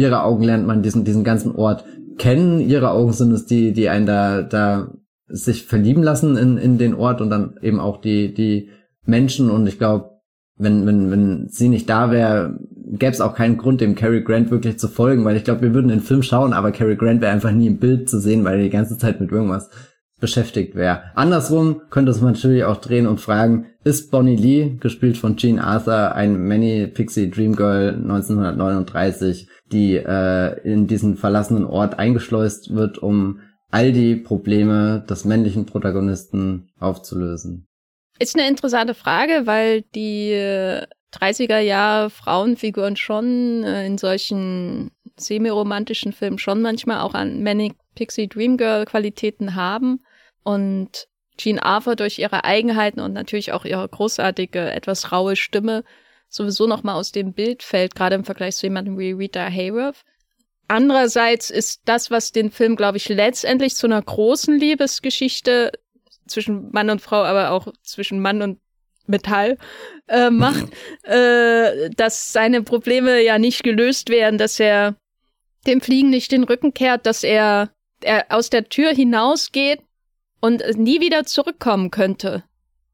[0.00, 1.84] ihre Augen lernt man diesen, diesen ganzen Ort
[2.18, 2.60] kennen.
[2.60, 4.92] Ihre Augen sind es die, die einen da, da
[5.28, 8.70] sich verlieben lassen in, in den Ort und dann eben auch die, die
[9.04, 9.50] Menschen.
[9.50, 10.10] Und ich glaube,
[10.56, 12.58] wenn, wenn, wenn sie nicht da wäre,
[12.92, 15.74] gäbe es auch keinen Grund, dem Cary Grant wirklich zu folgen, weil ich glaube, wir
[15.74, 18.58] würden den Film schauen, aber Cary Grant wäre einfach nie im Bild zu sehen, weil
[18.58, 19.70] er die ganze Zeit mit irgendwas
[20.20, 21.04] beschäftigt wäre.
[21.14, 25.58] Andersrum könnte es man natürlich auch drehen und fragen, ist Bonnie Lee, gespielt von Jean
[25.58, 32.98] Arthur, ein Manny Pixie Dream Girl 1939, die äh, in diesen verlassenen Ort eingeschleust wird,
[32.98, 33.40] um
[33.70, 37.66] all die Probleme des männlichen Protagonisten aufzulösen?
[38.18, 40.34] Ist eine interessante Frage, weil die
[41.14, 48.28] 30er Jahre Frauenfiguren schon äh, in solchen semi-romantischen Filmen schon manchmal auch an Manic Pixie
[48.28, 50.00] Dream Girl Qualitäten haben
[50.42, 55.84] und Jean Arthur durch ihre Eigenheiten und natürlich auch ihre großartige, etwas raue Stimme
[56.28, 60.04] sowieso noch mal aus dem Bild fällt, gerade im Vergleich zu jemandem wie Rita Hayworth.
[60.68, 65.72] Andererseits ist das, was den Film, glaube ich, letztendlich zu einer großen Liebesgeschichte
[66.28, 68.60] zwischen Mann und Frau, aber auch zwischen Mann und
[69.06, 69.58] Metall
[70.06, 70.66] äh, macht,
[71.02, 74.94] äh, dass seine Probleme ja nicht gelöst werden, dass er
[75.66, 77.70] dem Fliegen nicht den Rücken kehrt, dass er,
[78.02, 79.80] er aus der Tür hinausgeht
[80.40, 82.44] und nie wieder zurückkommen könnte.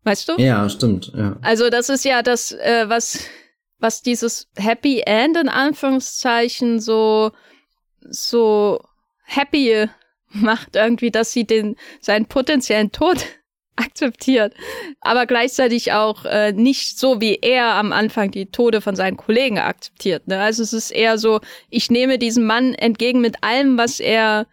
[0.04, 0.34] Weißt du?
[0.38, 1.12] Ja, stimmt.
[1.16, 1.36] Ja.
[1.42, 3.20] Also das ist ja das, äh, was,
[3.78, 7.32] was dieses Happy End in Anführungszeichen so,
[8.00, 8.80] so
[9.24, 9.88] happy
[10.28, 13.18] macht irgendwie, dass sie den, seinen potenziellen Tod
[13.76, 14.54] akzeptiert,
[15.00, 19.58] aber gleichzeitig auch äh, nicht so, wie er am Anfang die Tode von seinen Kollegen
[19.58, 20.28] akzeptiert.
[20.28, 20.40] Ne?
[20.40, 24.46] Also es ist eher so, ich nehme diesen Mann entgegen mit allem, was er,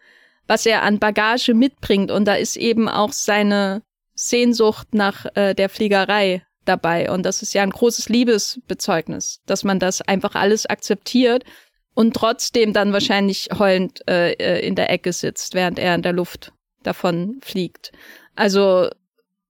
[0.53, 3.81] was er an Bagage mitbringt und da ist eben auch seine
[4.13, 7.09] Sehnsucht nach äh, der Fliegerei dabei.
[7.09, 11.43] Und das ist ja ein großes Liebesbezeugnis, dass man das einfach alles akzeptiert
[11.95, 16.13] und trotzdem dann wahrscheinlich heulend äh, äh, in der Ecke sitzt, während er in der
[16.13, 17.91] Luft davon fliegt.
[18.35, 18.89] Also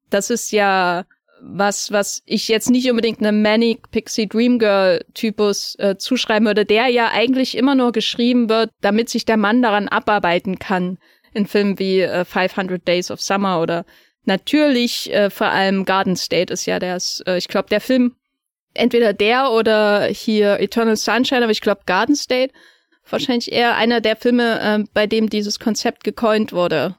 [0.10, 1.04] das ist ja
[1.46, 6.66] was, was ich jetzt nicht unbedingt einem Manic Pixie Dream Girl Typus äh, zuschreiben würde,
[6.66, 10.98] der ja eigentlich immer nur geschrieben wird, damit sich der Mann daran abarbeiten kann.
[11.34, 13.86] In Filmen wie äh, 500 Days of Summer oder
[14.24, 18.16] natürlich äh, vor allem Garden State ist ja der, äh, ich glaube, der Film,
[18.74, 22.54] entweder der oder hier Eternal Sunshine, aber ich glaube Garden State,
[23.10, 26.96] wahrscheinlich eher einer der Filme, äh, bei dem dieses Konzept gecoint wurde,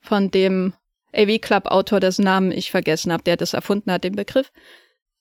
[0.00, 0.74] von dem
[1.16, 4.52] AV Club Autor, dessen Namen ich vergessen habe, der das erfunden hat, den Begriff.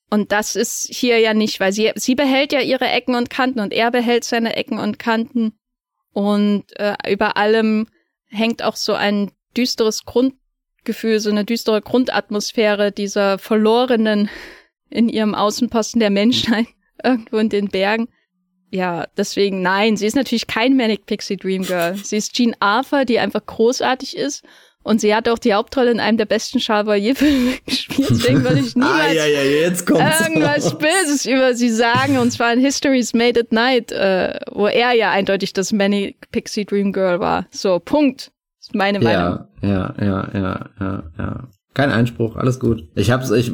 [0.09, 3.59] Und das ist hier ja nicht, weil sie, sie behält ja ihre Ecken und Kanten
[3.59, 5.57] und er behält seine Ecken und Kanten.
[6.11, 7.87] Und äh, über allem
[8.27, 14.29] hängt auch so ein düsteres Grundgefühl, so eine düstere Grundatmosphäre dieser Verlorenen
[14.89, 16.67] in ihrem Außenposten der Menschheit
[17.03, 18.07] irgendwo in den Bergen.
[18.69, 21.95] Ja, deswegen nein, sie ist natürlich kein Manic Pixie Dream Girl.
[21.95, 24.43] Sie ist Jean Arthur, die einfach großartig ist
[24.85, 28.07] und sie hat auch die Hauptrolle in einem der besten Chevalier-Filme gespielt.
[28.11, 32.19] Deswegen würde ich niemals ah, ja, ja, irgendwas Böses über sie sagen.
[32.19, 36.65] Und zwar in History's Made at Night, äh, wo er ja eindeutig das Manic Pixie
[36.65, 37.47] Dream Girl war.
[37.49, 38.31] So, Punkt.
[38.61, 39.39] Ist meine Meinung.
[39.63, 41.43] Ja, ja, ja, ja, ja, ja.
[41.73, 42.87] Kein Einspruch, alles gut.
[42.93, 43.51] Ich hab's, ich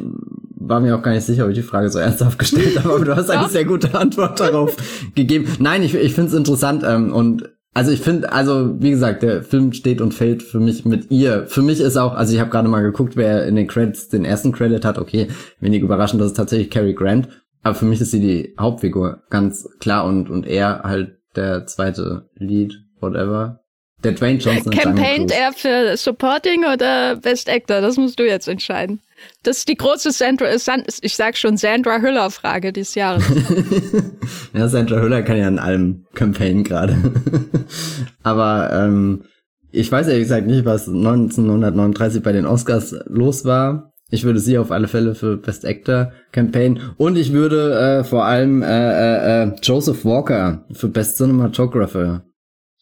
[0.54, 3.04] war mir auch gar nicht sicher, ob ich die Frage so ernsthaft gestellt habe, aber
[3.06, 4.76] du hast eine sehr gute Antwort darauf
[5.14, 5.50] gegeben.
[5.60, 9.42] Nein, ich, ich finde es interessant ähm, und also ich finde, also wie gesagt, der
[9.42, 11.46] Film steht und fällt für mich mit ihr.
[11.46, 14.24] Für mich ist auch, also ich habe gerade mal geguckt, wer in den Credits den
[14.24, 14.98] ersten Credit hat.
[14.98, 15.28] Okay,
[15.60, 17.28] wenig überraschend, das ist tatsächlich Cary Grant.
[17.62, 20.04] Aber für mich ist sie die Hauptfigur, ganz klar.
[20.04, 23.60] Und, und er halt der zweite Lead, whatever.
[24.04, 24.72] Der Dwayne Johnson.
[24.72, 27.80] Campaigned er für Supporting oder Best Actor?
[27.80, 29.00] Das musst du jetzt entscheiden.
[29.42, 33.24] Das ist die große Sandra, ich sag schon Sandra Hüller Frage dieses Jahres.
[34.54, 36.96] ja, Sandra Hüller kann ja in allem campaignen gerade.
[38.22, 39.24] Aber ähm,
[39.72, 43.92] ich weiß ehrlich gesagt nicht, was 1939 bei den Oscars los war.
[44.10, 48.26] Ich würde sie auf alle Fälle für Best Actor campaign und ich würde äh, vor
[48.26, 52.22] allem äh, äh, äh Joseph Walker für Best Cinematographer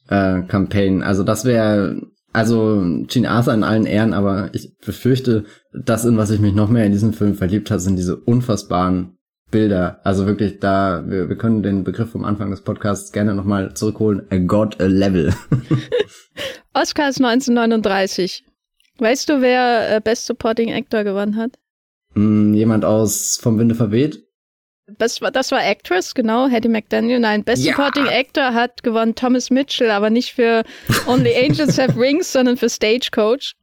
[0.09, 1.05] äh, campaign.
[1.05, 2.03] Also das wäre
[2.33, 6.69] also Gene Arthur in allen Ehren, aber ich befürchte, das, in was ich mich noch
[6.69, 9.19] mehr in diesem Film verliebt habe, sind diese unfassbaren
[9.51, 10.01] Bilder.
[10.05, 14.27] Also wirklich da, wir, wir können den Begriff vom Anfang des Podcasts gerne nochmal zurückholen.
[14.31, 15.35] A God a Level.
[16.73, 18.45] Oscars 1939.
[18.99, 21.59] Weißt du, wer äh, Best Supporting Actor gewonnen hat?
[22.15, 24.25] Mm, jemand aus Vom Winde verweht?
[24.99, 27.21] Das war, das war Actress, genau, Hattie McDaniel.
[27.21, 27.73] Nein, Best ja.
[27.73, 30.65] Supporting Actor hat gewonnen Thomas Mitchell, aber nicht für
[31.07, 33.55] Only Angels Have Rings, sondern für Stagecoach.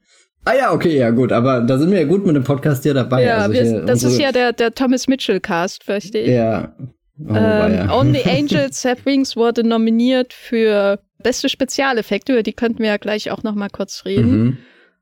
[0.46, 2.94] Ah ja, okay, ja gut, aber da sind wir ja gut mit dem Podcast hier
[2.94, 3.24] dabei.
[3.24, 6.30] Ja, also wir, das ist ja der, der Thomas Mitchell Cast, verstehe ich.
[6.30, 6.74] Ja.
[7.20, 12.90] Oh, ähm, Only Angels Have Wings wurde nominiert für beste Spezialeffekte, über die könnten wir
[12.90, 14.32] ja gleich auch noch mal kurz reden.
[14.32, 14.58] Mhm.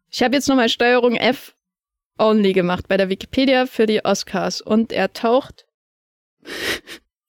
[0.10, 1.54] Ich habe jetzt nochmal Steuerung F
[2.18, 5.65] Only gemacht bei der Wikipedia für die Oscars und er taucht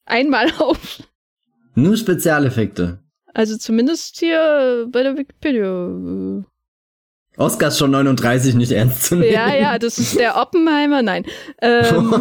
[0.05, 1.03] einmal auf.
[1.75, 3.01] Nur Spezialeffekte.
[3.35, 6.45] Also zumindest hier bei der Wikipedia.
[7.37, 9.33] Oscars schon 39 nicht ernst zu nehmen.
[9.33, 11.27] Ja, ja, das ist der Oppenheimer, nein.
[11.61, 12.15] Ähm,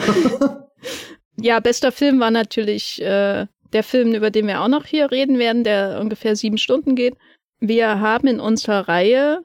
[1.38, 5.40] ja, bester Film war natürlich äh, der Film, über den wir auch noch hier reden
[5.40, 7.16] werden, der ungefähr sieben Stunden geht.
[7.60, 9.42] Wir haben in unserer Reihe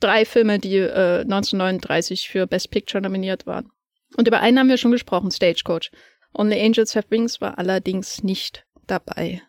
[0.00, 3.70] drei Filme, die äh, 1939 für Best Picture nominiert waren.
[4.16, 5.90] Und über einen haben wir schon gesprochen, Stagecoach.
[6.36, 9.42] The Angels Have Wings war allerdings nicht dabei.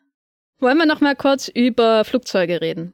[0.59, 2.93] Wollen wir noch mal kurz über Flugzeuge reden?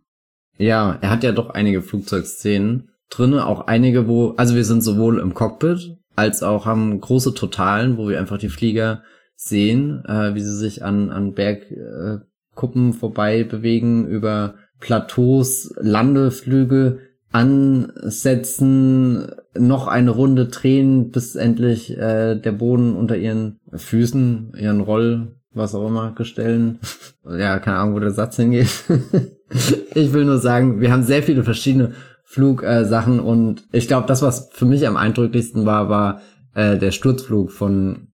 [0.58, 5.20] Ja, er hat ja doch einige Flugzeugszenen drinne, auch einige, wo, also wir sind sowohl
[5.20, 9.04] im Cockpit als auch haben große Totalen, wo wir einfach die Flieger
[9.36, 17.00] sehen, äh, wie sie sich an, an Bergkuppen äh, vorbei bewegen, über Plateaus, Landeflüge
[17.32, 18.12] ansetzen,
[19.58, 25.76] noch eine Runde drehen, bis endlich äh, der Boden unter ihren Füßen, ihren Roll, was
[25.76, 26.80] auch immer, Gestellen.
[27.26, 28.70] ja, keine Ahnung, wo der Satz hingeht.
[29.94, 31.94] ich will nur sagen, wir haben sehr viele verschiedene
[32.24, 36.22] Flugsachen äh, und ich glaube, das, was für mich am eindrücklichsten war, war
[36.54, 38.08] äh, der Sturzflug von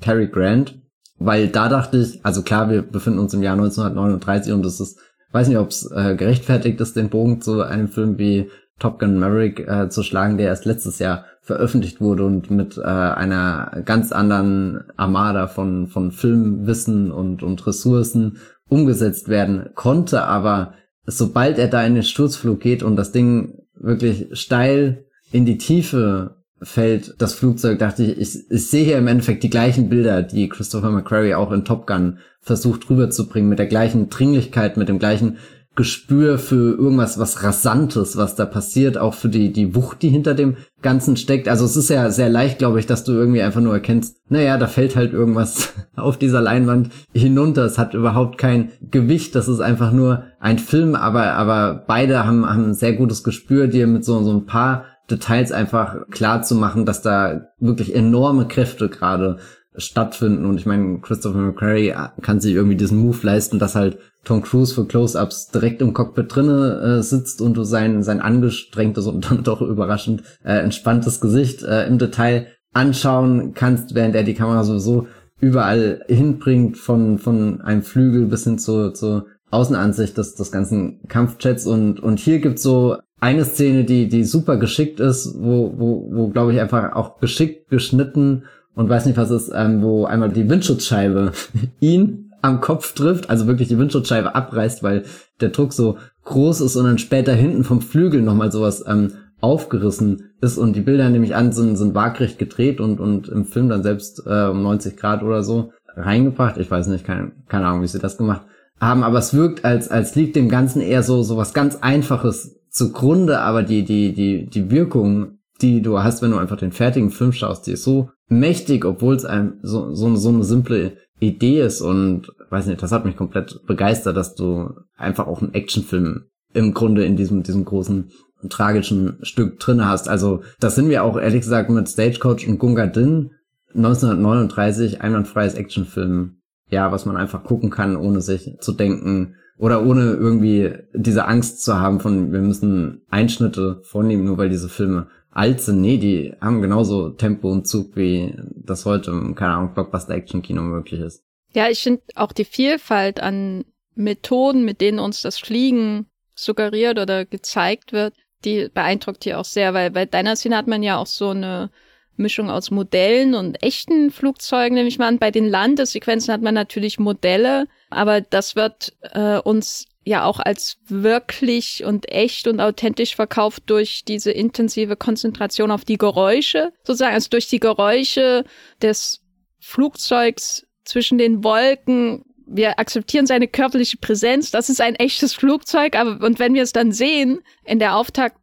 [0.00, 0.78] Cary Grant,
[1.18, 4.98] weil da dachte ich, also klar, wir befinden uns im Jahr 1939 und es ist,
[5.32, 9.18] weiß nicht, ob es äh, gerechtfertigt ist, den Bogen zu einem Film wie Top Gun
[9.18, 14.12] Maverick äh, zu schlagen, der erst letztes Jahr veröffentlicht wurde und mit äh, einer ganz
[14.12, 20.22] anderen Armada von, von Filmwissen und, und Ressourcen umgesetzt werden konnte.
[20.22, 20.74] Aber
[21.06, 26.36] sobald er da in den Sturzflug geht und das Ding wirklich steil in die Tiefe
[26.62, 30.48] fällt, das Flugzeug, dachte ich, ich, ich sehe hier im Endeffekt die gleichen Bilder, die
[30.48, 35.36] Christopher McQuarrie auch in Top Gun versucht rüberzubringen, mit der gleichen Dringlichkeit, mit dem gleichen
[35.76, 40.34] Gespür für irgendwas, was Rasantes, was da passiert, auch für die, die Wucht, die hinter
[40.34, 41.48] dem Ganzen steckt.
[41.48, 44.56] Also es ist ja sehr leicht, glaube ich, dass du irgendwie einfach nur erkennst, naja,
[44.56, 47.64] da fällt halt irgendwas auf dieser Leinwand hinunter.
[47.64, 49.34] Es hat überhaupt kein Gewicht.
[49.34, 53.66] Das ist einfach nur ein Film, aber, aber beide haben, haben ein sehr gutes Gespür,
[53.66, 58.46] dir mit so, so ein paar Details einfach klar zu machen, dass da wirklich enorme
[58.46, 59.38] Kräfte gerade
[59.76, 60.46] stattfinden.
[60.46, 64.74] Und ich meine, Christopher McQuarrie kann sich irgendwie diesen Move leisten, das halt Tom Cruise
[64.74, 69.44] für Close-Ups direkt im Cockpit drinne äh, sitzt und du sein, sein angestrengtes und dann
[69.44, 75.06] doch überraschend äh, entspanntes Gesicht äh, im Detail anschauen kannst, während er die Kamera sowieso
[75.40, 81.66] überall hinbringt, von, von einem Flügel bis hin zur, zur Außenansicht des, des ganzen Kampfchats
[81.66, 86.28] und, und hier gibt's so eine Szene, die, die super geschickt ist, wo, wo, wo
[86.28, 88.44] glaube ich einfach auch geschickt geschnitten
[88.74, 91.32] und weiß nicht was ist, ähm, wo einmal die Windschutzscheibe
[91.80, 95.04] ihn am Kopf trifft, also wirklich die Windschutzscheibe abreißt, weil
[95.40, 100.30] der Druck so groß ist und dann später hinten vom Flügel nochmal sowas ähm, aufgerissen
[100.42, 103.82] ist und die Bilder nämlich an sind, sind waagrecht gedreht und, und im Film dann
[103.82, 106.58] selbst äh, um 90 Grad oder so reingebracht.
[106.58, 108.42] Ich weiß nicht, keine, keine Ahnung, wie sie das gemacht
[108.78, 112.60] haben, aber es wirkt, als, als liegt dem Ganzen eher so, so was ganz Einfaches
[112.68, 117.10] zugrunde, aber die, die, die, die Wirkung, die du hast, wenn du einfach den fertigen
[117.10, 120.96] Film schaust, die ist so mächtig, obwohl es einem so, so, so eine simple
[121.28, 125.54] Idee ist und weiß nicht, das hat mich komplett begeistert, dass du einfach auch einen
[125.54, 128.10] Actionfilm im Grunde in diesem, diesem großen
[128.48, 130.08] tragischen Stück drin hast.
[130.08, 133.30] Also das sind wir auch ehrlich gesagt mit Stagecoach und Gunga Din
[133.74, 136.36] 1939 einwandfreies Actionfilm.
[136.70, 141.62] Ja, was man einfach gucken kann, ohne sich zu denken oder ohne irgendwie diese Angst
[141.62, 145.80] zu haben von, wir müssen Einschnitte vornehmen, nur weil diese Filme sind.
[145.80, 151.00] Nee, die haben genauso Tempo und Zug, wie das heute im, keine Ahnung, Blockbuster-Action-Kino möglich
[151.00, 151.24] ist.
[151.52, 153.64] Ja, ich finde auch die Vielfalt an
[153.94, 158.14] Methoden, mit denen uns das Fliegen suggeriert oder gezeigt wird,
[158.44, 161.70] die beeindruckt hier auch sehr, weil bei deiner Szene hat man ja auch so eine
[162.16, 165.18] Mischung aus Modellen und echten Flugzeugen, nehme ich mal an.
[165.18, 170.76] Bei den Landesequenzen hat man natürlich Modelle, aber das wird äh, uns ja auch als
[170.86, 177.30] wirklich und echt und authentisch verkauft durch diese intensive Konzentration auf die Geräusche, sozusagen, also
[177.30, 178.44] durch die Geräusche
[178.82, 179.22] des
[179.58, 182.24] Flugzeugs zwischen den Wolken.
[182.46, 184.50] Wir akzeptieren seine körperliche Präsenz.
[184.50, 185.96] Das ist ein echtes Flugzeug.
[185.96, 188.36] Aber, und wenn wir es dann sehen in der Auftakt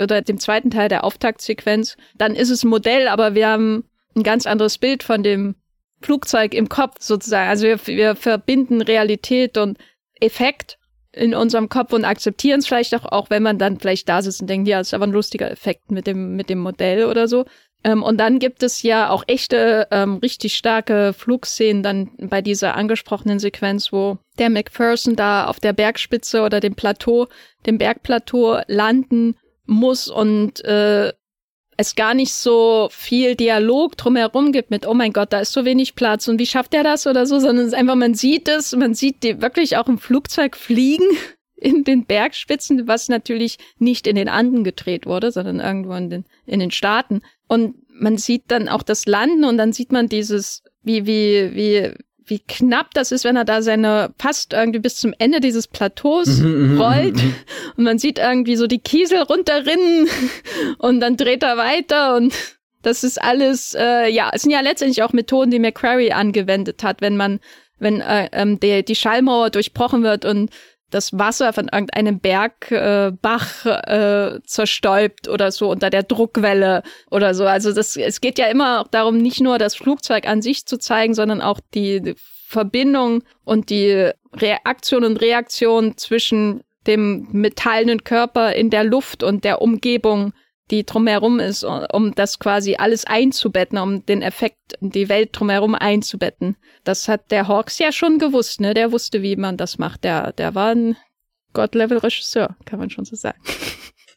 [0.00, 3.84] oder dem zweiten Teil der Auftaktsequenz, dann ist es ein Modell, aber wir haben
[4.16, 5.54] ein ganz anderes Bild von dem
[6.02, 7.48] Flugzeug im Kopf sozusagen.
[7.48, 9.78] Also wir, wir verbinden Realität und
[10.20, 10.78] Effekt
[11.16, 14.40] in unserem Kopf und akzeptieren es vielleicht auch, auch wenn man dann vielleicht da sitzt
[14.40, 17.44] und denkt, ja, ist aber ein lustiger Effekt mit dem, mit dem Modell oder so.
[17.84, 22.76] Ähm, und dann gibt es ja auch echte, ähm, richtig starke Flugszenen dann bei dieser
[22.76, 27.28] angesprochenen Sequenz, wo der McPherson da auf der Bergspitze oder dem Plateau,
[27.66, 29.36] dem Bergplateau landen
[29.66, 31.12] muss und äh,
[31.76, 35.64] es gar nicht so viel Dialog drumherum gibt mit, oh mein Gott, da ist so
[35.64, 38.48] wenig Platz und wie schafft er das oder so, sondern es ist einfach, man sieht
[38.48, 41.06] es, man sieht die wirklich auch im Flugzeug fliegen
[41.56, 46.24] in den Bergspitzen, was natürlich nicht in den Anden gedreht wurde, sondern irgendwo in den,
[46.46, 47.22] in den Staaten.
[47.48, 51.94] Und man sieht dann auch das Landen und dann sieht man dieses, wie, wie, wie,
[52.26, 56.38] wie knapp das ist, wenn er da seine fast irgendwie bis zum Ende dieses Plateaus
[56.38, 57.22] mhm, mhm, mhm, rollt.
[57.76, 60.08] und man sieht irgendwie so die Kiesel runterrinnen.
[60.78, 62.16] Und dann dreht er weiter.
[62.16, 62.34] Und
[62.82, 67.00] das ist alles, äh, ja, es sind ja letztendlich auch Methoden, die McQuarrie angewendet hat,
[67.00, 67.40] wenn man,
[67.78, 70.50] wenn äh, ähm, die, die Schallmauer durchbrochen wird und
[70.90, 77.46] das Wasser von irgendeinem Bergbach äh, äh, zerstäubt oder so unter der Druckwelle oder so.
[77.46, 80.78] Also das, es geht ja immer auch darum, nicht nur das Flugzeug an sich zu
[80.78, 82.14] zeigen, sondern auch die
[82.46, 89.62] Verbindung und die Reaktion und Reaktion zwischen dem metallenen Körper in der Luft und der
[89.62, 90.32] Umgebung
[90.70, 96.56] die drumherum ist, um das quasi alles einzubetten, um den Effekt, die Welt drumherum einzubetten.
[96.84, 98.74] Das hat der Hawks ja schon gewusst, ne?
[98.74, 100.04] Der wusste, wie man das macht.
[100.04, 100.96] Der, der war ein
[101.52, 103.38] God-Level-Regisseur, kann man schon so sagen.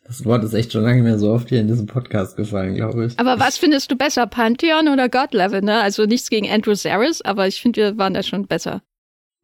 [0.05, 3.05] Das Wort ist echt schon lange mehr so oft hier in diesem Podcast gefallen, glaube
[3.05, 3.19] ich.
[3.19, 5.81] Aber was findest du besser, Pantheon oder God-Level, ne?
[5.81, 8.81] Also nichts gegen Andrew Zaris, aber ich finde, wir waren da schon besser.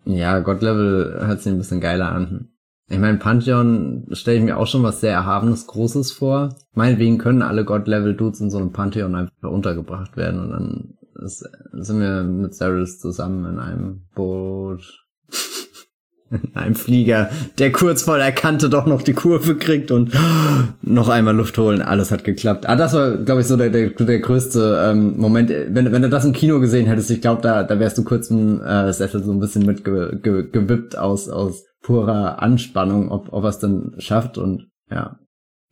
[0.06, 2.53] Ja, God-Level hört sich ein bisschen geiler an.
[2.90, 6.56] Ich meine, Pantheon stelle ich mir auch schon was sehr Erhabenes, Großes vor.
[6.74, 12.00] Meinetwegen können alle God-Level-Dudes in so einem Pantheon einfach untergebracht werden und dann ist, sind
[12.00, 14.84] wir mit Cyrus zusammen in einem Boot.
[16.32, 17.30] in einem Flieger,
[17.60, 20.12] der kurz vor der Kante doch noch die Kurve kriegt und
[20.82, 21.82] noch einmal Luft holen.
[21.82, 22.68] Alles hat geklappt.
[22.68, 25.50] Ah, das war, glaube ich, so der, der, der größte ähm, Moment.
[25.50, 28.30] Wenn, wenn du das im Kino gesehen hättest, ich glaube, da, da wärst du kurz
[28.30, 33.60] im äh, Sessel so ein bisschen mitgewippt aus, aus purer Anspannung, ob, ob er es
[33.60, 35.20] denn schafft und ja.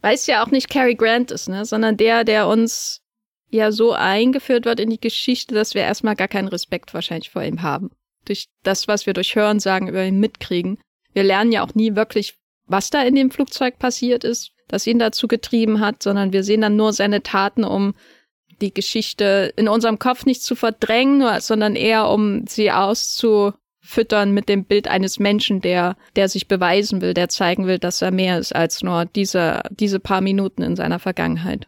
[0.01, 3.01] Weil ja auch nicht Cary Grant ist, ne, sondern der, der uns
[3.49, 7.43] ja so eingeführt wird in die Geschichte, dass wir erstmal gar keinen Respekt wahrscheinlich vor
[7.43, 7.91] ihm haben.
[8.25, 10.77] Durch das, was wir durch Hören sagen über ihn mitkriegen.
[11.13, 12.37] Wir lernen ja auch nie wirklich,
[12.67, 16.61] was da in dem Flugzeug passiert ist, das ihn dazu getrieben hat, sondern wir sehen
[16.61, 17.93] dann nur seine Taten, um
[18.61, 23.53] die Geschichte in unserem Kopf nicht zu verdrängen, sondern eher um sie auszu
[23.91, 28.01] füttern mit dem Bild eines Menschen, der, der sich beweisen will, der zeigen will, dass
[28.01, 31.67] er mehr ist als nur diese, diese paar Minuten in seiner Vergangenheit.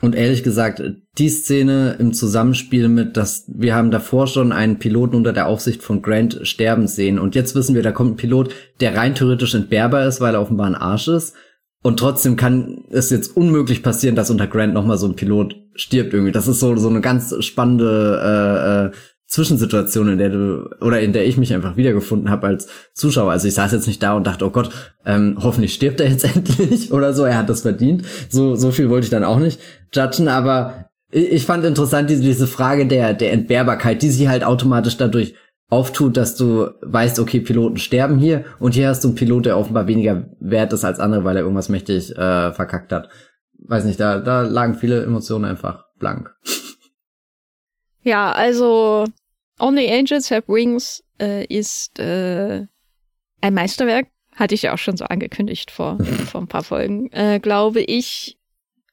[0.00, 0.80] Und ehrlich gesagt,
[1.18, 5.82] die Szene im Zusammenspiel mit, dass wir haben davor schon einen Piloten unter der Aufsicht
[5.82, 9.54] von Grant sterben sehen und jetzt wissen wir, da kommt ein Pilot, der rein theoretisch
[9.54, 11.34] entbehrbar ist, weil er offenbar ein Arsch ist.
[11.82, 16.12] Und trotzdem kann es jetzt unmöglich passieren, dass unter Grant nochmal so ein Pilot stirbt
[16.12, 16.32] irgendwie.
[16.32, 21.12] Das ist so, so eine ganz spannende äh, äh, Zwischensituation, in der du oder in
[21.12, 23.30] der ich mich einfach wiedergefunden habe als Zuschauer.
[23.30, 24.70] Also ich saß jetzt nicht da und dachte, oh Gott,
[25.04, 27.24] ähm, hoffentlich stirbt er jetzt endlich oder so.
[27.24, 28.04] Er hat das verdient.
[28.30, 29.60] So so viel wollte ich dann auch nicht
[29.94, 34.96] judgen, aber ich fand interessant diese, diese Frage der der Entbehrbarkeit, die sich halt automatisch
[34.96, 35.34] dadurch
[35.68, 39.58] auftut, dass du weißt, okay, Piloten sterben hier und hier hast du einen Pilot, der
[39.58, 43.10] offenbar weniger wert ist als andere, weil er irgendwas mächtig äh, verkackt hat.
[43.66, 46.34] Weiß nicht, da da lagen viele Emotionen einfach blank.
[48.08, 49.04] Ja, also
[49.58, 52.66] Only Angels Have Wings äh, ist äh,
[53.42, 54.06] ein Meisterwerk.
[54.34, 55.98] Hatte ich ja auch schon so angekündigt vor,
[56.32, 57.12] vor ein paar Folgen.
[57.12, 58.38] Äh, glaube ich.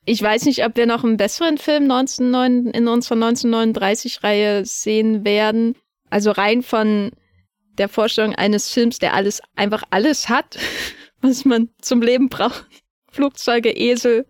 [0.04, 5.78] Ich weiß nicht, ob wir noch einen besseren Film 19, in unserer 1939-Reihe sehen werden.
[6.10, 7.12] Also rein von
[7.78, 10.58] der Vorstellung eines Films, der alles, einfach alles hat,
[11.22, 12.68] was man zum Leben braucht.
[13.10, 14.28] Flugzeuge, Esel,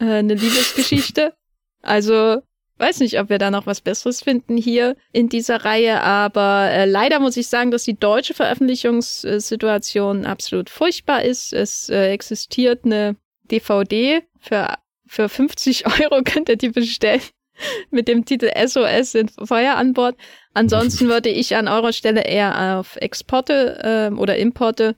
[0.00, 1.34] äh, eine Liebesgeschichte.
[1.82, 2.40] Also
[2.82, 6.84] weiß nicht, ob wir da noch was Besseres finden hier in dieser Reihe, aber äh,
[6.84, 11.52] leider muss ich sagen, dass die deutsche Veröffentlichungssituation absolut furchtbar ist.
[11.52, 13.16] Es äh, existiert eine
[13.50, 17.22] DVD für, für 50 Euro könnt ihr die bestellen
[17.90, 20.16] mit dem Titel SOS sind Feuer an Bord.
[20.52, 24.96] Ansonsten würde ich an eurer Stelle eher auf Exporte äh, oder Importe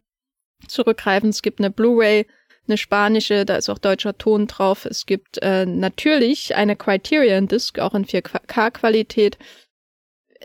[0.68, 1.28] zurückgreifen.
[1.28, 2.26] Es gibt eine Blu-ray
[2.66, 4.84] eine spanische, da ist auch deutscher Ton drauf.
[4.86, 9.38] Es gibt äh, natürlich eine Criterion Disc, auch in 4K-Qualität.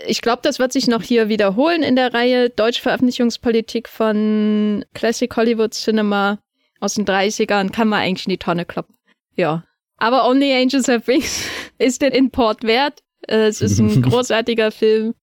[0.07, 5.33] Ich glaube, das wird sich noch hier wiederholen in der Reihe Deutsche Veröffentlichungspolitik von Classic
[5.35, 6.39] Hollywood Cinema
[6.79, 8.95] aus den 30ern kann man eigentlich in die Tonne kloppen.
[9.35, 9.63] Ja.
[9.97, 11.43] Aber Only Angels Have Wings
[11.77, 13.01] ist den Import wert.
[13.27, 15.13] Äh, es ist ein großartiger Film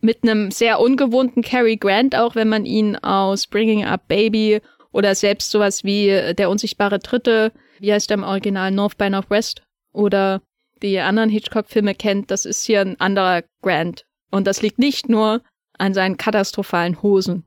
[0.00, 4.60] mit einem sehr ungewohnten Cary Grant, auch wenn man ihn aus Bringing Up Baby
[4.92, 9.10] oder selbst sowas wie äh, Der unsichtbare Dritte, wie heißt der im Original, North by
[9.10, 9.62] Northwest
[9.92, 10.42] oder
[10.82, 14.06] die anderen Hitchcock-Filme kennt, das ist hier ein anderer Grant.
[14.30, 15.42] Und das liegt nicht nur
[15.78, 17.44] an seinen katastrophalen Hosen.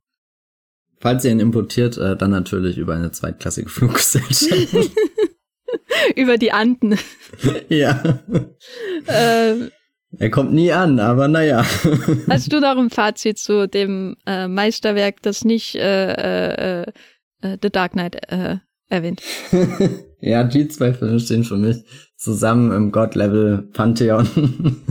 [0.99, 4.73] Falls ihr ihn importiert, äh, dann natürlich über eine zweitklassige Fluggesellschaft.
[6.15, 6.97] über die Anden.
[7.69, 8.21] ja.
[9.07, 9.71] ähm,
[10.17, 11.65] er kommt nie an, aber naja.
[12.29, 16.85] Hast du noch ein Fazit zu dem äh, Meisterwerk, das nicht äh, äh,
[17.43, 18.57] äh, The Dark Knight äh,
[18.89, 19.21] erwähnt.
[20.19, 21.83] ja, die zwei Filme stehen für mich
[22.17, 24.27] zusammen im God-Level Pantheon.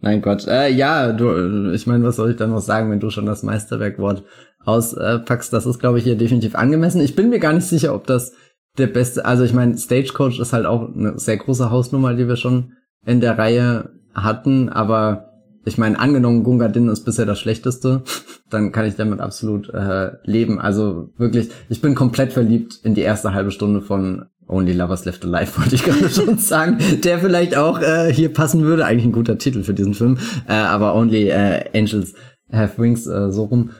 [0.00, 0.46] Nein, Gott.
[0.46, 3.42] Äh, ja, du, ich meine, was soll ich da noch sagen, wenn du schon das
[3.42, 4.22] Meisterwerkwort
[4.64, 5.52] auspackst?
[5.52, 7.00] Das ist, glaube ich, hier definitiv angemessen.
[7.00, 8.32] Ich bin mir gar nicht sicher, ob das
[8.76, 12.36] der beste, also ich meine, Stagecoach ist halt auch eine sehr große Hausnummer, die wir
[12.36, 12.72] schon
[13.06, 15.33] in der Reihe hatten, aber
[15.64, 18.02] ich meine, angenommen, Gunga Din ist bisher das Schlechteste,
[18.50, 20.60] dann kann ich damit absolut äh, leben.
[20.60, 25.24] Also wirklich, ich bin komplett verliebt in die erste halbe Stunde von Only Lovers Left
[25.24, 28.84] Alive, wollte ich gerade schon sagen, der vielleicht auch äh, hier passen würde.
[28.84, 32.14] Eigentlich ein guter Titel für diesen Film, äh, aber Only äh, Angels
[32.52, 33.70] Have Wings äh, so rum.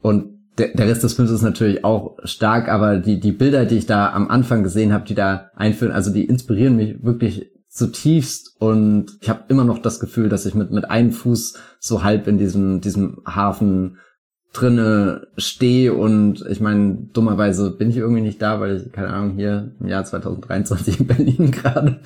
[0.00, 3.78] Und der, der Rest des Films ist natürlich auch stark, aber die, die Bilder, die
[3.78, 8.54] ich da am Anfang gesehen habe, die da einführen, also die inspirieren mich wirklich zutiefst
[8.60, 12.28] und ich habe immer noch das Gefühl, dass ich mit mit einem Fuß so halb
[12.28, 13.98] in diesem diesem Hafen
[14.52, 19.32] drinne stehe und ich meine, dummerweise bin ich irgendwie nicht da, weil ich, keine Ahnung,
[19.34, 21.98] hier im Jahr 2023 in Berlin gerade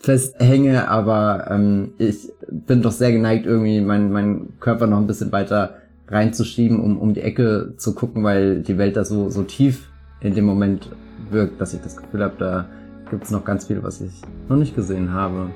[0.00, 5.32] festhänge, aber ähm, ich bin doch sehr geneigt, irgendwie meinen mein Körper noch ein bisschen
[5.32, 9.88] weiter reinzuschieben, um, um die Ecke zu gucken, weil die Welt da so, so tief
[10.20, 10.88] in dem Moment
[11.30, 12.68] wirkt, dass ich das Gefühl habe, da
[13.10, 14.12] gibt es noch ganz viel, was ich
[14.48, 15.50] noch nicht gesehen habe.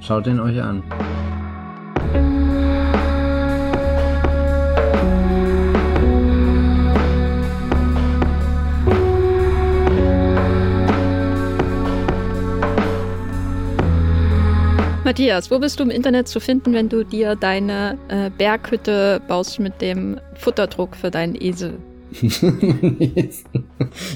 [0.00, 0.82] Schaut den euch an.
[15.04, 19.60] Matthias, wo bist du im Internet zu finden, wenn du dir deine äh, Berghütte baust
[19.60, 21.78] mit dem Futterdruck für deinen Esel?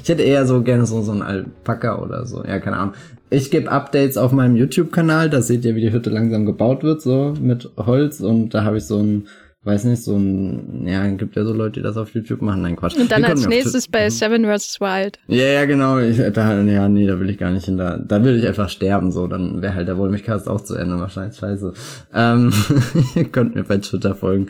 [0.02, 2.44] ich hätte eher so gerne so, so ein Alpaka oder so.
[2.44, 2.94] Ja, keine Ahnung.
[3.30, 5.30] Ich gebe Updates auf meinem YouTube-Kanal.
[5.30, 8.20] Da seht ihr, wie die Hütte langsam gebaut wird, so mit Holz.
[8.20, 9.26] Und da habe ich so ein,
[9.64, 12.62] weiß nicht, so ein, ja, gibt ja so Leute, die das auf YouTube machen.
[12.62, 12.96] Nein, Quatsch.
[12.96, 14.80] Und dann als nächstes bei Seven vs.
[14.80, 15.18] Wild.
[15.26, 15.98] Ja, ja, genau.
[15.98, 17.76] Ich, da, ja, nee, da will ich gar nicht hin.
[17.76, 19.26] Da, da will ich einfach sterben, so.
[19.26, 21.36] Dann wäre halt der Wollmilchcast auch zu Ende wahrscheinlich.
[21.36, 21.72] Scheiße.
[22.14, 22.52] Ähm,
[23.16, 24.48] ihr könnt mir bei Twitter folgen.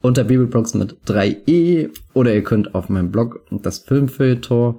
[0.00, 4.78] Unter Bibelbrox mit 3e oder ihr könnt auf meinem Blog das Filmfilter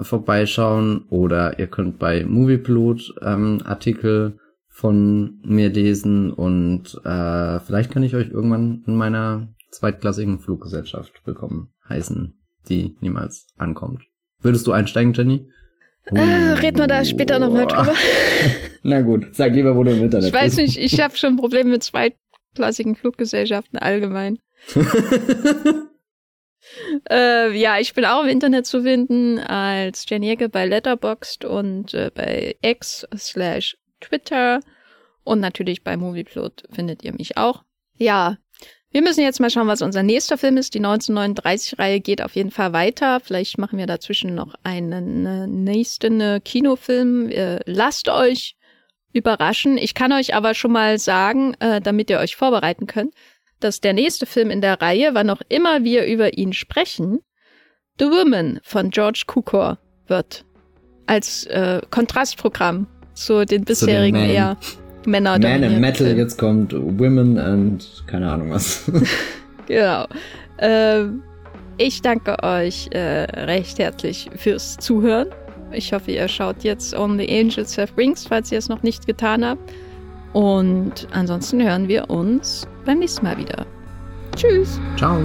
[0.00, 4.38] vorbeischauen oder ihr könnt bei Moviepilot ähm, Artikel
[4.68, 11.72] von mir lesen und äh, vielleicht kann ich euch irgendwann in meiner zweitklassigen Fluggesellschaft willkommen
[11.88, 12.34] heißen,
[12.68, 14.02] die niemals ankommt.
[14.40, 15.48] Würdest du einsteigen, Jenny?
[16.06, 17.94] Äh, reden wir da später nochmal drüber.
[18.82, 21.70] Na gut, sag lieber, wo du im Internet Ich weiß nicht, ich habe schon Probleme
[21.70, 24.38] mit zweitklassigen Fluggesellschaften allgemein.
[27.10, 31.94] äh, ja, ich bin auch im Internet zu finden als Jenny Jäger bei Letterboxd und
[31.94, 34.60] äh, bei X slash Twitter
[35.22, 37.64] und natürlich bei Movieplot findet ihr mich auch.
[37.96, 38.38] Ja,
[38.90, 40.74] wir müssen jetzt mal schauen, was unser nächster Film ist.
[40.74, 43.18] Die 1939-Reihe geht auf jeden Fall weiter.
[43.20, 47.28] Vielleicht machen wir dazwischen noch einen äh, nächsten äh, Kinofilm.
[47.66, 48.56] Lasst euch
[49.12, 49.78] überraschen.
[49.78, 53.14] Ich kann euch aber schon mal sagen, äh, damit ihr euch vorbereiten könnt,
[53.64, 57.20] dass der nächste Film in der Reihe, wann auch immer wir über ihn sprechen,
[57.98, 60.44] The Woman von George Cukor wird.
[61.06, 64.56] Als äh, Kontrastprogramm zu den bisherigen zu den eher
[65.06, 65.38] Männer.
[65.38, 66.18] Man in Metal, Film.
[66.18, 68.90] jetzt kommt Women und keine Ahnung was.
[69.66, 70.06] genau.
[70.58, 71.04] Äh,
[71.78, 75.28] ich danke euch äh, recht herzlich fürs Zuhören.
[75.72, 79.44] Ich hoffe, ihr schaut jetzt Only Angels Have Wings, falls ihr es noch nicht getan
[79.44, 79.72] habt.
[80.32, 83.66] Und ansonsten hören wir uns beim nächsten Mal wieder.
[84.36, 84.80] Tschüss.
[84.96, 85.20] Ciao.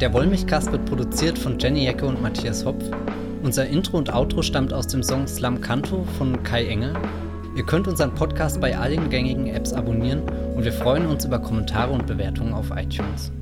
[0.00, 2.84] Der Wollmilchcast wird produziert von Jenny Jecke und Matthias Hopf.
[3.42, 6.92] Unser Intro und Outro stammt aus dem Song Slam Canto von Kai Engel.
[7.56, 10.22] Ihr könnt unseren Podcast bei allen gängigen Apps abonnieren
[10.54, 13.32] und wir freuen uns über Kommentare und Bewertungen auf iTunes.